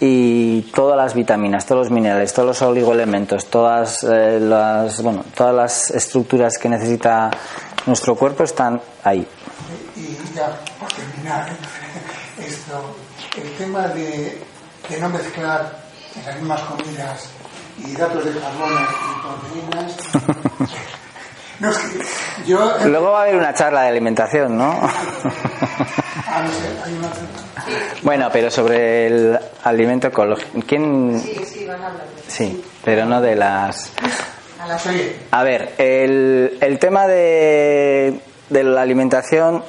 y 0.00 0.62
todas 0.74 0.96
las 0.96 1.14
vitaminas, 1.14 1.66
todos 1.66 1.82
los 1.86 1.90
minerales, 1.90 2.32
todos 2.32 2.46
los 2.48 2.62
oligoelementos, 2.62 3.46
todas 3.46 4.02
eh, 4.02 4.38
las, 4.40 5.00
bueno, 5.02 5.24
todas 5.34 5.54
las 5.54 5.90
estructuras 5.90 6.58
que 6.58 6.68
necesita 6.68 7.30
nuestro 7.86 8.14
cuerpo 8.16 8.42
están 8.44 8.80
ahí. 9.04 9.26
Y 9.96 10.16
ya, 10.34 10.58
por 10.78 10.88
terminar, 10.92 11.50
esto, 12.38 12.96
el 13.36 13.56
tema 13.58 13.88
de, 13.88 14.42
de 14.88 15.00
no 15.00 15.08
mezclar 15.10 15.89
en 16.16 16.26
las 16.26 16.36
mismas 16.36 16.60
comidas 16.62 17.28
hidratos 17.78 18.24
de 18.24 18.40
carbono 18.40 18.80
y 18.80 19.68
proteínas. 19.70 19.96
No, 21.60 21.68
es 21.70 21.76
que 21.76 21.98
yo. 22.46 22.78
Luego 22.86 23.10
va 23.10 23.18
a 23.18 23.22
haber 23.24 23.36
una 23.36 23.52
charla 23.52 23.82
de 23.82 23.88
alimentación, 23.88 24.56
¿no? 24.56 24.80
Ah, 24.80 26.42
no 26.42 26.50
sé, 26.50 26.68
hay 26.86 26.94
una. 26.94 27.10
Bueno, 28.00 28.30
pero 28.32 28.50
sobre 28.50 29.06
el 29.06 29.38
alimento 29.64 30.06
ecológico. 30.06 30.58
¿Quién? 30.66 31.20
Sí, 31.20 31.44
sí, 31.44 31.66
van 31.66 31.82
a 31.82 31.86
hablar. 31.88 32.06
Sí, 32.26 32.64
pero 32.82 33.04
no 33.04 33.20
de 33.20 33.36
las. 33.36 33.92
A 34.58 34.66
la 34.68 34.78
Sí, 34.78 35.14
A 35.32 35.42
ver, 35.42 35.74
el, 35.76 36.56
el 36.62 36.78
tema 36.78 37.06
de, 37.06 38.18
de 38.48 38.64
la 38.64 38.80
alimentación 38.80 39.62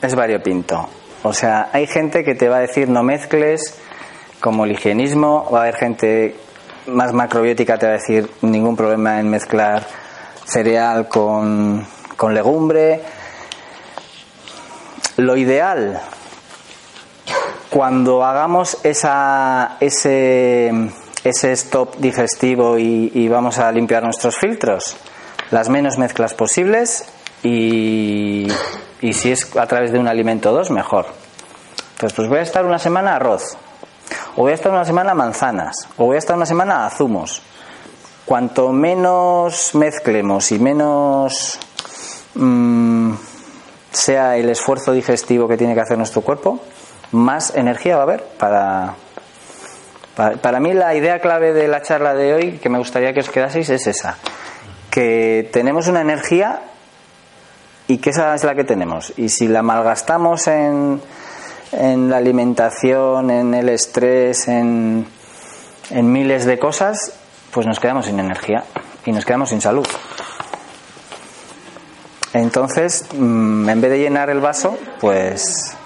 es 0.00 0.14
variopinto. 0.14 0.88
O 1.24 1.32
sea, 1.32 1.70
hay 1.72 1.88
gente 1.88 2.22
que 2.22 2.36
te 2.36 2.48
va 2.48 2.58
a 2.58 2.60
decir 2.60 2.88
no 2.88 3.02
mezcles, 3.02 3.76
como 4.42 4.64
el 4.64 4.72
higienismo, 4.72 5.48
va 5.50 5.60
a 5.60 5.62
haber 5.62 5.76
gente 5.76 6.36
más 6.86 7.12
macrobiótica 7.12 7.78
te 7.78 7.86
va 7.86 7.92
a 7.92 7.96
decir 7.96 8.28
ningún 8.42 8.76
problema 8.76 9.20
en 9.20 9.30
mezclar 9.30 9.86
cereal 10.44 11.08
con, 11.08 11.86
con 12.16 12.34
legumbre. 12.34 13.00
Lo 15.18 15.36
ideal, 15.36 16.00
cuando 17.70 18.24
hagamos 18.24 18.78
esa, 18.82 19.76
ese, 19.78 20.72
ese 21.22 21.52
stop 21.52 21.96
digestivo 21.98 22.78
y, 22.78 23.28
vamos 23.28 23.58
a 23.58 23.70
limpiar 23.70 24.02
nuestros 24.02 24.36
filtros, 24.36 24.96
las 25.50 25.68
menos 25.68 25.98
mezclas 25.98 26.34
posibles 26.34 27.04
y, 27.44 28.48
y 29.00 29.12
si 29.12 29.30
es 29.30 29.54
a 29.56 29.66
través 29.66 29.92
de 29.92 30.00
un 30.00 30.08
alimento 30.08 30.50
o 30.50 30.52
dos, 30.52 30.70
mejor. 30.70 31.06
Entonces, 31.92 32.16
pues 32.16 32.28
voy 32.28 32.38
a 32.38 32.42
estar 32.42 32.64
una 32.64 32.78
semana 32.80 33.14
arroz, 33.14 33.56
o 34.36 34.42
voy 34.42 34.52
a 34.52 34.54
estar 34.54 34.72
una 34.72 34.84
semana 34.84 35.14
manzanas, 35.14 35.74
o 35.96 36.06
voy 36.06 36.16
a 36.16 36.18
estar 36.18 36.36
una 36.36 36.46
semana 36.46 36.88
zumos. 36.90 37.42
Cuanto 38.24 38.72
menos 38.72 39.74
mezclemos 39.74 40.52
y 40.52 40.58
menos 40.58 41.58
mm, 42.34 43.12
sea 43.90 44.36
el 44.36 44.48
esfuerzo 44.48 44.92
digestivo 44.92 45.48
que 45.48 45.56
tiene 45.56 45.74
que 45.74 45.80
hacer 45.80 45.98
nuestro 45.98 46.22
cuerpo, 46.22 46.60
más 47.10 47.54
energía 47.54 47.96
va 47.96 48.02
a 48.02 48.04
haber 48.04 48.24
para, 48.38 48.94
para, 50.16 50.36
para 50.36 50.60
mí 50.60 50.72
la 50.72 50.94
idea 50.94 51.20
clave 51.20 51.52
de 51.52 51.68
la 51.68 51.82
charla 51.82 52.14
de 52.14 52.34
hoy 52.34 52.52
que 52.58 52.68
me 52.68 52.78
gustaría 52.78 53.12
que 53.12 53.20
os 53.20 53.28
quedaseis 53.28 53.68
es 53.70 53.86
esa, 53.86 54.16
que 54.90 55.48
tenemos 55.52 55.88
una 55.88 56.00
energía 56.00 56.60
y 57.88 57.98
que 57.98 58.10
esa 58.10 58.34
es 58.34 58.44
la 58.44 58.54
que 58.54 58.64
tenemos. 58.64 59.12
Y 59.16 59.28
si 59.28 59.48
la 59.48 59.62
malgastamos 59.62 60.46
en, 60.46 61.00
en 61.72 62.10
la 62.10 62.18
alimentación, 62.18 63.30
en 63.30 63.54
el 63.54 63.68
estrés, 63.68 64.48
en, 64.48 65.06
en 65.90 66.12
miles 66.12 66.44
de 66.44 66.58
cosas, 66.58 67.14
pues 67.50 67.66
nos 67.66 67.80
quedamos 67.80 68.06
sin 68.06 68.18
energía 68.20 68.64
y 69.04 69.12
nos 69.12 69.24
quedamos 69.24 69.50
sin 69.50 69.60
salud. 69.60 69.86
Entonces, 72.32 73.06
mm, 73.14 73.68
en 73.68 73.80
vez 73.80 73.90
de 73.90 73.98
llenar 73.98 74.30
el 74.30 74.40
vaso, 74.40 74.78
pues 75.00 75.76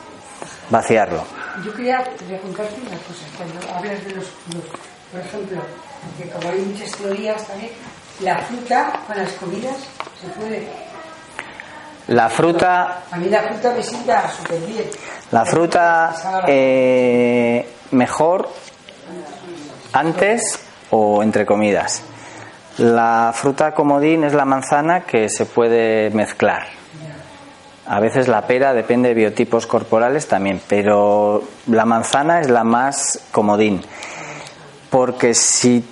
vaciarlo. 0.71 1.25
Yo 1.65 1.75
quería 1.75 2.05
preguntarte 2.27 2.81
una 2.81 2.99
cosa. 2.99 3.25
Cuando 3.37 3.75
hablas 3.75 4.05
de 4.05 4.11
los 4.13 4.27
crudos, 4.27 4.69
por 5.11 5.21
ejemplo, 5.21 5.63
como 6.35 6.53
hay 6.53 6.61
muchas 6.61 6.93
teorías 6.93 7.47
también, 7.47 7.73
la 8.21 8.39
fruta 8.39 9.01
con 9.07 9.17
las 9.17 9.33
comidas 9.33 9.77
se 10.21 10.29
puede. 10.39 10.86
La 12.09 12.29
fruta, 12.29 13.01
A 13.11 13.17
mí 13.17 13.29
la 13.29 13.43
fruta 13.43 13.73
me 13.75 13.83
sienta 13.83 14.29
súper 14.31 14.61
bien. 14.61 14.85
la 15.33 15.45
fruta 15.45 16.15
eh, 16.47 17.69
mejor 17.91 18.49
antes 19.93 20.61
o 20.91 21.23
entre 21.23 21.45
comidas. 21.45 22.03
La 22.79 23.33
fruta 23.35 23.73
comodín 23.73 24.23
es 24.25 24.35
la 24.35 24.45
manzana 24.45 25.01
que 25.01 25.29
se 25.29 25.47
puede 25.47 26.11
mezclar. 26.11 26.67
A 27.89 28.01
veces 28.01 28.29
la 28.29 28.43
pera 28.47 28.73
depende 28.75 29.09
de 29.11 29.15
biotipos 29.15 29.67
corporales 29.67 30.29
también, 30.29 30.61
pero 30.69 31.43
la 31.69 31.85
manzana 31.85 32.41
es 32.41 32.51
la 32.51 32.65
más 32.65 33.21
comodín. 33.33 33.81
Porque 34.91 35.35
si 35.35 35.85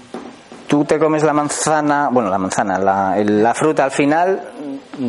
tú 0.67 0.85
te 0.85 0.99
comes 0.99 1.23
la 1.23 1.33
manzana, 1.33 2.09
bueno, 2.11 2.31
la 2.31 2.39
manzana, 2.39 2.79
la 2.79 3.55
fruta 3.55 3.85
al 3.85 3.91
final, 3.93 4.54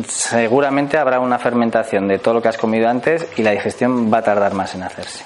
seguramente 0.08 0.98
habrá 0.98 1.20
una 1.20 1.38
fermentación 1.38 2.08
de 2.08 2.18
todo 2.18 2.34
lo 2.34 2.42
que 2.42 2.48
has 2.48 2.58
comido 2.58 2.88
antes 2.88 3.26
y 3.36 3.42
la 3.42 3.52
digestión 3.52 4.12
va 4.12 4.18
a 4.18 4.22
tardar 4.22 4.54
más 4.54 4.74
en 4.74 4.82
hacerse. 4.82 5.24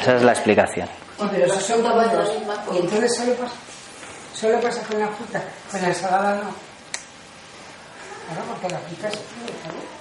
Esa 0.00 0.16
es 0.16 0.22
la 0.22 0.32
explicación. 0.32 0.88
Pero 1.18 1.46
esos 1.46 1.62
son 1.62 1.82
comidos. 1.82 2.32
Y 2.72 2.78
entonces 2.78 3.16
solo 3.16 3.34
pasa, 3.34 3.54
solo 4.34 4.60
pasa 4.60 4.82
con 4.82 5.00
la 5.00 5.08
fruta, 5.08 5.42
con 5.70 5.82
la 5.82 5.88
ensalada 5.88 6.34
no. 6.42 6.66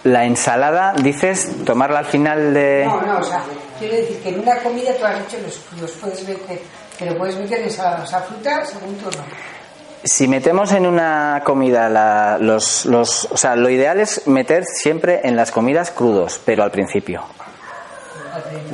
La 0.03 0.25
ensalada, 0.25 0.93
dices, 0.93 1.63
tomarla 1.63 1.99
al 1.99 2.05
final 2.05 2.53
de... 2.53 2.85
No, 2.85 3.01
no, 3.01 3.19
o 3.19 3.23
sea, 3.23 3.43
quiero 3.79 3.95
decir 3.95 4.21
que 4.21 4.29
en 4.29 4.39
una 4.39 4.57
comida 4.57 4.93
tú 4.97 5.05
has 5.05 5.19
dicho 5.19 5.37
los 5.43 5.57
crudos, 5.57 5.91
puedes 6.01 6.27
meter, 6.27 6.59
pero 6.97 7.17
puedes 7.17 7.37
meter 7.37 7.59
ensalada, 7.61 8.03
o 8.03 8.07
sea, 8.07 8.21
fruta 8.21 8.65
según 8.65 8.97
tu 8.97 9.05
no. 9.05 9.23
Si 10.07 10.27
metemos 10.27 10.71
en 10.71 10.85
una 10.85 11.41
comida 11.43 11.89
la- 11.89 12.37
los, 12.39 12.85
los... 12.85 13.25
O 13.31 13.37
sea, 13.37 13.55
lo 13.55 13.69
ideal 13.69 13.99
es 13.99 14.27
meter 14.27 14.63
siempre 14.63 15.21
en 15.23 15.35
las 15.35 15.49
comidas 15.51 15.89
crudos, 15.89 16.39
pero 16.45 16.63
al 16.63 16.69
principio. 16.69 17.23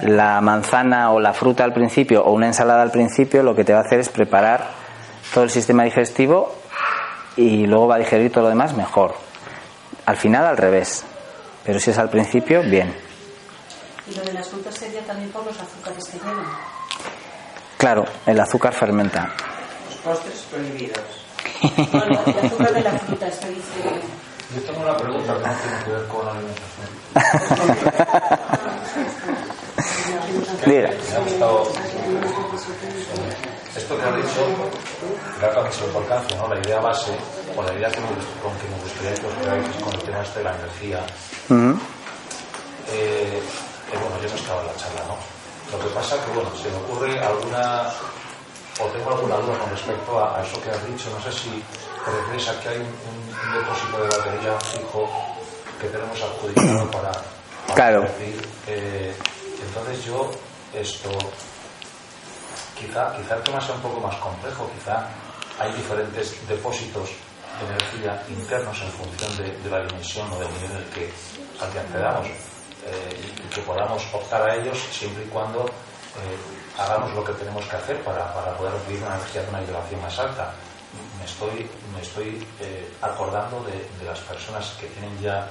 La 0.04 0.42
manzana 0.42 1.12
o 1.12 1.20
la 1.22 1.34
fruta 1.34 1.64
al 1.64 1.74
principio 1.74 2.22
o 2.24 2.34
una 2.34 2.48
ensalada 2.48 2.82
al 2.82 2.92
principio 2.92 3.44
lo 3.44 3.56
que 3.56 3.64
te 3.64 3.72
va 3.72 3.80
a 3.80 3.84
hacer 3.84 4.00
es 4.02 4.10
preparar 4.10 4.68
todo 5.34 5.46
el 5.46 5.50
sistema 5.50 5.84
digestivo 5.84 6.54
y 7.38 7.66
luego 7.66 7.88
va 7.88 7.96
a 7.96 8.00
digerir 8.00 8.30
todo 8.32 8.44
lo 8.46 8.50
demás 8.50 8.76
mejor. 8.76 9.16
Al 10.06 10.18
final 10.18 10.46
al 10.46 10.58
revés, 10.58 11.06
pero 11.64 11.80
si 11.80 11.92
es 11.92 11.98
al 11.98 12.10
principio, 12.10 12.62
bien. 12.64 12.94
Y 14.12 14.16
lo 14.16 14.24
de 14.24 14.34
las 14.34 14.50
frutas 14.50 14.76
sería 14.76 15.02
también 15.06 15.30
por 15.32 15.46
los 15.46 15.58
azúcares 15.58 16.04
que 16.10 16.18
llevan. 16.18 16.46
Claro, 17.78 18.06
el 18.26 18.38
azúcar 18.40 18.74
fermenta. 18.74 19.30
Los 19.90 19.96
postres 20.00 20.42
prohibidos. 20.52 21.21
Bueno, 21.92 22.22
el 22.26 22.46
azúcar 22.46 22.74
de 22.74 22.82
la 22.82 22.92
fruta, 23.00 23.26
diciendo. 23.26 23.62
Yo 24.56 24.62
tengo 24.64 24.82
una 24.82 24.98
pregunta 24.98 25.34
que 25.34 25.48
no 25.48 25.54
tiene 25.54 25.84
que 25.86 25.92
ver 25.92 26.08
con 26.08 26.26
la 26.26 26.32
alimentación. 26.32 26.90
Mira. 30.66 30.90
Me 30.90 31.16
ha 31.16 31.20
gustado 31.20 31.72
esto 33.76 33.98
que 33.98 34.04
has 34.04 34.16
dicho, 34.16 34.46
claro 35.40 35.54
también 35.54 35.74
se 35.74 35.88
lo 35.88 36.00
alcance, 36.00 36.36
¿no? 36.36 36.48
La 36.48 36.60
idea 36.60 36.80
base, 36.80 37.12
o 37.56 37.64
la 37.64 37.74
idea 37.74 37.90
que 37.90 38.00
con 38.00 38.54
que 38.60 38.68
me 38.68 38.78
gustaría 38.84 39.16
que 39.16 39.28
os 39.28 39.34
quedáis 39.34 39.68
con 39.82 39.94
el 39.94 40.02
tema 40.02 40.22
este 40.22 40.40
de 40.40 40.46
la 40.46 40.56
energía. 40.56 41.00
Eh, 42.92 43.40
eh, 43.40 43.98
bueno, 43.98 44.22
yo 44.22 44.30
no 44.30 44.36
estaba 44.36 44.62
en 44.62 44.68
la 44.68 44.76
charla, 44.76 45.02
¿no? 45.08 45.16
Lo 45.72 45.80
que 45.84 45.90
pasa 45.96 46.18
que, 46.26 46.32
bueno, 46.36 46.50
se 46.62 46.70
me 46.70 46.78
ocurre 46.78 47.20
alguna, 47.20 47.88
o 48.80 48.86
tengo 48.88 49.12
alguna 49.12 49.36
duda 49.38 49.58
con 49.60 49.70
respecto 49.70 50.20
a, 50.20 50.40
a 50.40 50.44
eso 50.44 50.62
que 50.62 50.70
has 50.70 50.86
dicho. 50.88 51.10
No 51.12 51.22
sé 51.22 51.32
si 51.32 51.64
te 52.06 52.12
refieres 52.12 52.48
a 52.50 52.60
que 52.62 52.70
hay 52.70 52.78
un, 52.78 53.32
depósito 53.54 53.98
de 53.98 54.08
batería 54.18 54.60
fijo 54.62 55.10
que 55.80 55.88
tenemos 55.88 56.22
adjudicado 56.22 56.92
para, 56.92 57.12
para 57.12 57.76
Claro. 57.76 58.06
eh, 58.68 59.16
entonces 59.62 60.06
yo, 60.06 60.32
esto, 60.74 61.10
quizá, 62.78 63.16
quizá 63.18 63.36
el 63.36 63.44
tema 63.44 63.62
sea 63.62 63.76
un 63.76 63.82
poco 63.82 64.00
más 64.00 64.16
complejo, 64.18 64.70
quizá 64.78 65.08
hay 65.60 65.72
diferentes 65.74 66.36
depósitos 66.48 67.10
de 67.60 67.68
energía 67.68 68.24
internos 68.30 68.82
en 68.82 68.92
función 68.92 69.38
de, 69.38 69.58
de 69.58 69.70
la 69.70 69.86
dimensión 69.86 70.32
o 70.32 70.40
del 70.40 70.52
nivel 70.54 70.72
en 70.72 70.78
el 70.78 70.86
que, 70.90 71.12
al 71.60 71.72
que 71.72 71.80
accedamos 71.80 72.28
eh, 72.28 73.20
y, 73.22 73.42
y 73.42 73.50
que 73.50 73.62
podamos 73.62 74.04
optar 74.14 74.50
a 74.50 74.56
ellos 74.56 74.78
siempre 74.92 75.24
y 75.24 75.28
cuando 75.28 75.66
eh, 75.66 76.38
hagamos 76.78 77.14
lo 77.14 77.24
que 77.24 77.34
tenemos 77.34 77.66
que 77.66 77.76
hacer 77.76 78.02
para, 78.04 78.34
para 78.34 78.56
poder 78.58 78.74
recibir 78.74 79.04
una 79.04 79.16
energía 79.16 79.42
de 79.44 79.50
una 79.50 79.60
vibración 79.62 80.02
más 80.02 80.20
alta. 80.20 80.52
Me 81.20 81.26
estoy, 81.26 81.70
me 81.96 82.02
estoy 82.02 82.46
eh, 82.60 82.92
acordando 83.02 83.64
de, 83.64 83.74
de 84.00 84.06
las 84.06 84.20
personas 84.20 84.72
que 84.80 84.88
tienen 84.88 85.18
ya 85.22 85.48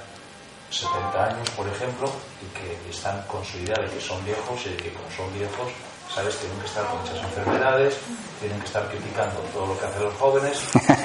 70 0.71 1.25
años, 1.25 1.51
por 1.51 1.67
ejemplo, 1.69 2.11
y 2.43 2.47
que 2.59 2.91
están 2.91 3.21
con 3.23 3.45
su 3.45 3.59
idea 3.59 3.77
de 3.77 3.89
que 3.91 4.01
son 4.01 4.23
viejos 4.25 4.61
y 4.67 4.71
de 4.71 4.77
que 4.77 4.93
como 4.93 5.11
son 5.11 5.33
viejos, 5.35 5.69
¿sabes? 6.15 6.37
Tienen 6.39 6.59
que 6.61 6.67
estar 6.67 6.85
con 6.87 7.01
muchas 7.01 7.19
enfermedades, 7.25 7.97
tienen 8.39 8.61
que 8.61 8.67
estar 8.67 8.87
criticando 8.89 9.41
todo 9.53 9.67
lo 9.67 9.79
que 9.81 9.87
hacen 9.87 10.05
los 10.05 10.15
jóvenes, 10.15 10.59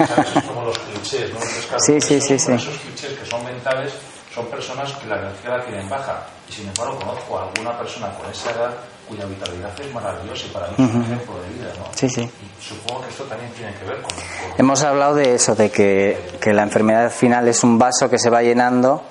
¿sabes? 0.08 0.36
Es 0.36 0.44
como 0.44 0.66
los 0.66 0.78
clichés, 0.80 1.32
¿no? 1.34 1.38
Entonces, 1.40 1.66
claro, 1.66 1.84
Sí, 1.84 2.02
sí, 2.02 2.14
esos- 2.16 2.28
sí, 2.28 2.40
sí. 2.40 2.52
Esos 2.54 2.78
clichés 2.78 3.20
que 3.20 3.26
son 3.26 3.44
mentales 3.46 3.94
son 4.34 4.46
personas 4.48 4.92
que 4.94 5.08
la 5.08 5.16
energía 5.18 5.58
la 5.58 5.64
tienen 5.64 5.90
baja. 5.90 6.28
Y 6.50 6.52
sin 6.52 6.68
embargo, 6.68 7.00
conozco 7.00 7.40
a 7.40 7.44
alguna 7.44 7.78
persona 7.78 8.12
con 8.14 8.30
esa 8.30 8.52
edad 8.52 8.72
cuya 9.08 9.26
vitalidad 9.26 9.72
es 9.80 9.94
maravillosa 9.94 10.46
y 10.46 10.50
para 10.50 10.68
mí 10.68 10.74
es 10.78 10.94
un 10.96 11.02
ejemplo 11.04 11.36
de 11.42 11.50
vida, 11.54 11.74
¿no? 11.78 11.86
Sí, 11.96 12.10
sí. 12.10 12.22
Y 12.22 12.64
supongo 12.64 13.02
que 13.04 13.10
esto 13.10 13.24
también 13.26 13.52
tiene 13.54 13.74
que 13.74 13.86
ver 13.86 14.02
con, 14.02 14.12
con- 14.12 14.24
Hemos 14.60 14.84
hablado 14.84 15.16
de 15.16 15.36
eso, 15.36 15.56
de 15.56 15.70
que, 15.72 16.38
que 16.42 16.54
la 16.54 16.64
enfermedad 16.64 17.12
final 17.12 17.48
es 17.48 17.64
un 17.64 17.78
vaso 17.78 18.10
que 18.10 18.18
se 18.20 18.30
va 18.30 18.42
llenando, 18.42 19.04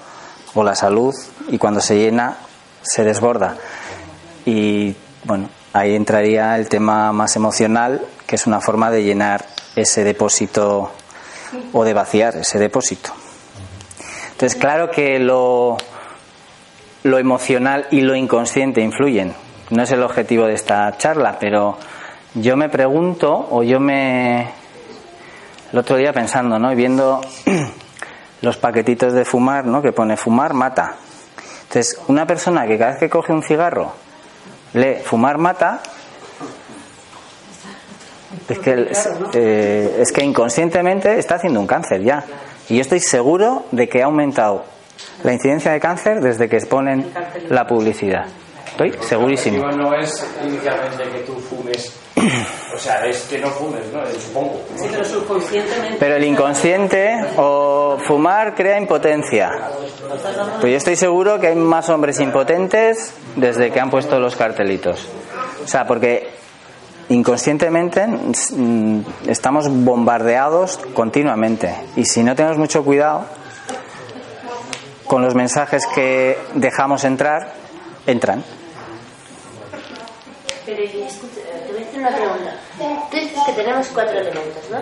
o 0.54 0.62
la 0.64 0.74
salud, 0.74 1.14
y 1.48 1.58
cuando 1.58 1.80
se 1.80 1.96
llena 1.96 2.36
se 2.82 3.02
desborda. 3.04 3.56
Y 4.46 4.94
bueno, 5.24 5.48
ahí 5.72 5.94
entraría 5.94 6.56
el 6.56 6.68
tema 6.68 7.12
más 7.12 7.34
emocional, 7.36 8.02
que 8.26 8.36
es 8.36 8.46
una 8.46 8.60
forma 8.60 8.90
de 8.90 9.02
llenar 9.04 9.46
ese 9.76 10.04
depósito 10.04 10.90
o 11.72 11.84
de 11.84 11.94
vaciar 11.94 12.36
ese 12.36 12.58
depósito. 12.58 13.12
Entonces, 14.32 14.58
claro 14.58 14.90
que 14.90 15.18
lo, 15.18 15.76
lo 17.04 17.18
emocional 17.18 17.86
y 17.90 18.00
lo 18.00 18.14
inconsciente 18.16 18.80
influyen. 18.80 19.34
No 19.70 19.82
es 19.82 19.90
el 19.92 20.02
objetivo 20.02 20.46
de 20.46 20.54
esta 20.54 20.96
charla, 20.98 21.36
pero 21.40 21.78
yo 22.34 22.56
me 22.56 22.68
pregunto, 22.68 23.48
o 23.50 23.62
yo 23.62 23.80
me, 23.80 24.50
el 25.72 25.78
otro 25.78 25.96
día 25.96 26.12
pensando, 26.12 26.58
¿no? 26.58 26.70
Y 26.72 26.74
viendo 26.74 27.20
los 28.42 28.56
paquetitos 28.58 29.12
de 29.12 29.24
fumar, 29.24 29.64
¿no? 29.64 29.80
Que 29.80 29.92
pone 29.92 30.16
fumar 30.16 30.52
mata. 30.52 30.96
Entonces, 31.62 32.00
una 32.08 32.26
persona 32.26 32.66
que 32.66 32.78
cada 32.78 32.92
vez 32.92 33.00
que 33.00 33.08
coge 33.08 33.32
un 33.32 33.42
cigarro 33.42 33.92
lee 34.74 34.96
fumar 35.02 35.38
mata, 35.38 35.80
es 38.48 38.58
que, 38.58 38.88
eh, 39.32 39.96
es 40.00 40.12
que 40.12 40.24
inconscientemente 40.24 41.18
está 41.18 41.36
haciendo 41.36 41.60
un 41.60 41.66
cáncer 41.66 42.02
ya. 42.02 42.24
Y 42.68 42.76
yo 42.76 42.82
estoy 42.82 43.00
seguro 43.00 43.64
de 43.72 43.88
que 43.88 44.02
ha 44.02 44.06
aumentado 44.06 44.64
la 45.22 45.32
incidencia 45.32 45.72
de 45.72 45.80
cáncer 45.80 46.20
desde 46.20 46.48
que 46.48 46.56
exponen 46.56 47.12
la 47.48 47.66
publicidad. 47.66 48.26
Estoy 48.74 48.92
segurísimo. 49.02 49.68
El 49.68 49.78
no 49.78 49.94
es 49.94 50.26
inicialmente 50.44 51.04
que 51.04 51.20
tú 51.20 51.34
fumes, 51.38 51.94
o 52.74 52.78
sea, 52.78 53.06
es 53.06 53.22
que 53.22 53.38
no 53.38 53.48
fumes, 53.50 53.86
¿no? 53.92 54.04
Supongo. 54.06 54.62
Sí, 54.74 54.88
pero 54.90 55.04
subconscientemente. 55.04 55.96
Pero 56.00 56.16
el 56.16 56.24
inconsciente 56.24 57.24
o 57.36 57.98
fumar 58.00 58.56
crea 58.56 58.78
impotencia. 58.78 59.70
Pues 60.60 60.72
yo 60.72 60.76
estoy 60.76 60.96
seguro 60.96 61.38
que 61.38 61.48
hay 61.48 61.54
más 61.54 61.88
hombres 61.88 62.18
impotentes 62.18 63.14
desde 63.36 63.70
que 63.70 63.78
han 63.78 63.90
puesto 63.90 64.18
los 64.18 64.34
cartelitos. 64.34 65.06
O 65.64 65.68
sea, 65.68 65.86
porque 65.86 66.30
inconscientemente 67.10 68.06
mm, 68.06 69.00
estamos 69.28 69.68
bombardeados 69.68 70.78
continuamente. 70.94 71.72
Y 71.94 72.06
si 72.06 72.24
no 72.24 72.34
tenemos 72.34 72.58
mucho 72.58 72.84
cuidado 72.84 73.26
con 75.06 75.22
los 75.22 75.36
mensajes 75.36 75.86
que 75.86 76.36
dejamos 76.54 77.04
entrar, 77.04 77.52
entran. 78.06 78.42
Pero 80.66 80.82
escucha, 80.82 81.40
te 81.66 81.72
voy 81.72 81.82
a 81.82 81.86
hacer 81.86 82.00
una 82.00 82.08
pregunta. 82.10 82.54
Tú 83.10 83.16
dices 83.16 83.38
que 83.44 83.52
tenemos 83.52 83.86
cuatro 83.88 84.18
elementos, 84.18 84.70
¿no? 84.70 84.78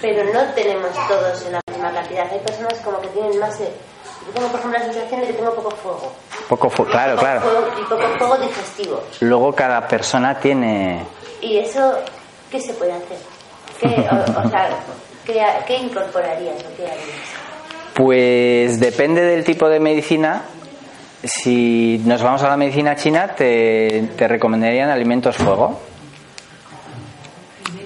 Pero 0.00 0.24
no 0.32 0.44
tenemos 0.54 0.90
todos 1.08 1.44
en 1.46 1.52
la 1.52 1.60
misma 1.68 1.92
cantidad. 1.92 2.26
Hay 2.30 2.38
personas 2.38 2.74
como 2.80 3.00
que 3.00 3.08
tienen 3.08 3.38
más 3.40 3.58
de... 3.58 3.64
Yo 3.66 4.32
tengo, 4.34 4.48
por 4.48 4.60
ejemplo, 4.60 4.78
la 4.78 4.84
sensación 4.92 5.20
de 5.20 5.26
que 5.26 5.32
tengo 5.32 5.52
poco 5.54 5.70
fuego. 5.72 6.12
Poco 6.48 6.70
fu- 6.70 6.84
claro, 6.84 7.12
Poco 7.16 7.22
claro. 7.24 7.40
fuego 7.40 7.66
y 7.80 7.84
poco 7.84 8.18
fuego 8.18 8.36
digestivo. 8.38 9.02
Luego 9.20 9.52
cada 9.52 9.88
persona 9.88 10.38
tiene 10.38 11.04
¿Y 11.40 11.58
eso 11.58 11.98
qué 12.50 12.60
se 12.60 12.72
puede 12.74 12.92
hacer? 12.92 13.18
¿Qué, 13.80 13.86
o, 14.08 14.46
o 14.46 14.48
sea, 14.50 14.70
¿qué, 15.26 15.44
qué 15.66 15.76
incorporarías 15.78 16.54
o 16.62 16.76
qué 16.76 16.86
harías? 16.86 17.08
Pues 17.94 18.78
depende 18.78 19.22
del 19.22 19.44
tipo 19.44 19.68
de 19.68 19.80
medicina. 19.80 20.42
Si 21.24 22.00
nos 22.04 22.22
vamos 22.22 22.42
a 22.42 22.48
la 22.48 22.56
medicina 22.56 22.96
china, 22.96 23.28
te, 23.28 24.08
te 24.16 24.26
recomendarían 24.28 24.90
alimentos 24.90 25.36
fuego. 25.36 25.78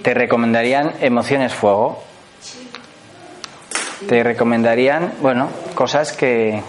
Te 0.03 0.15
recomendarían 0.15 0.95
emociones 1.01 1.53
fuego. 1.53 2.03
Te 4.09 4.23
recomendarían, 4.23 5.15
bueno, 5.21 5.49
cosas 5.75 6.13
que... 6.13 6.63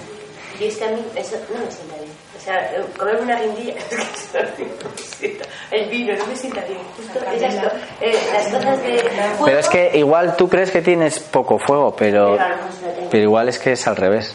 Y 0.60 0.64
es 0.66 0.78
que 0.78 0.86
a 0.86 0.90
mí 0.90 1.02
eso 1.16 1.36
no 1.54 1.60
me 1.64 1.72
sienta 1.72 1.96
bien. 1.98 2.12
O 2.36 2.40
sea, 2.40 2.56
eh, 2.76 2.84
comerme 2.98 3.22
una 3.22 3.42
guindilla, 3.42 3.74
eso 3.92 4.40
no 4.84 4.90
me 4.90 4.98
sienta. 5.02 5.46
el 5.72 5.90
vino 5.90 6.16
no 6.18 6.26
me 6.26 6.36
sienta 6.36 6.62
bien. 6.62 6.80
Justo 6.96 7.20
esas 7.32 7.56
co- 7.56 7.76
eh, 8.02 8.14
las 8.34 8.48
cosas 8.48 8.82
de 8.82 9.04
Pero 9.46 9.60
es 9.60 9.70
que 9.70 9.98
igual 10.00 10.36
tú 10.36 10.50
crees 10.50 10.72
que 10.72 10.82
tienes 10.82 11.20
poco 11.20 11.60
fuego, 11.60 11.96
pero, 11.96 12.38
pero 13.12 13.24
igual 13.24 13.50
es 13.50 13.60
que 13.60 13.74
es 13.74 13.88
al 13.88 13.98
revés. 13.98 14.34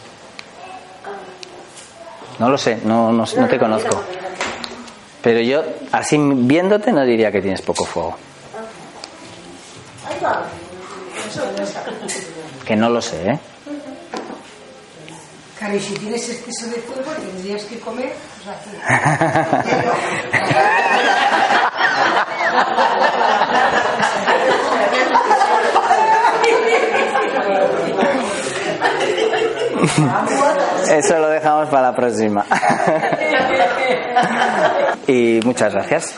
No 2.43 2.51
lo 2.51 2.59
sé, 2.59 2.81
no, 2.85 3.13
no, 3.13 3.25
no 3.37 3.49
te 3.49 3.57
conozco. 3.57 4.03
Pero 5.23 5.41
yo, 5.43 5.63
así 5.93 6.19
viéndote, 6.19 6.91
no 6.91 7.05
diría 7.05 7.31
que 7.31 7.41
tienes 7.41 7.63
poco 7.63 7.85
fuego. 7.85 8.17
Que 12.67 12.75
no 12.75 12.91
lo 12.91 13.01
sé, 13.01 13.31
¿eh? 13.31 13.39
Claro, 15.57 15.77
y 15.77 15.81
si 15.81 15.95
tienes 15.95 16.29
exceso 16.31 16.67
de 16.67 16.79
fuego, 16.83 17.13
tendrías 17.13 17.63
que 17.63 17.79
comer. 17.79 18.13
pues, 29.87 30.59
Eso 30.91 31.19
lo 31.19 31.29
dejamos 31.29 31.69
para 31.69 31.91
la 31.91 31.97
próxima. 31.97 32.45
y 35.07 35.41
muchas 35.45 35.73
gracias. 35.73 36.15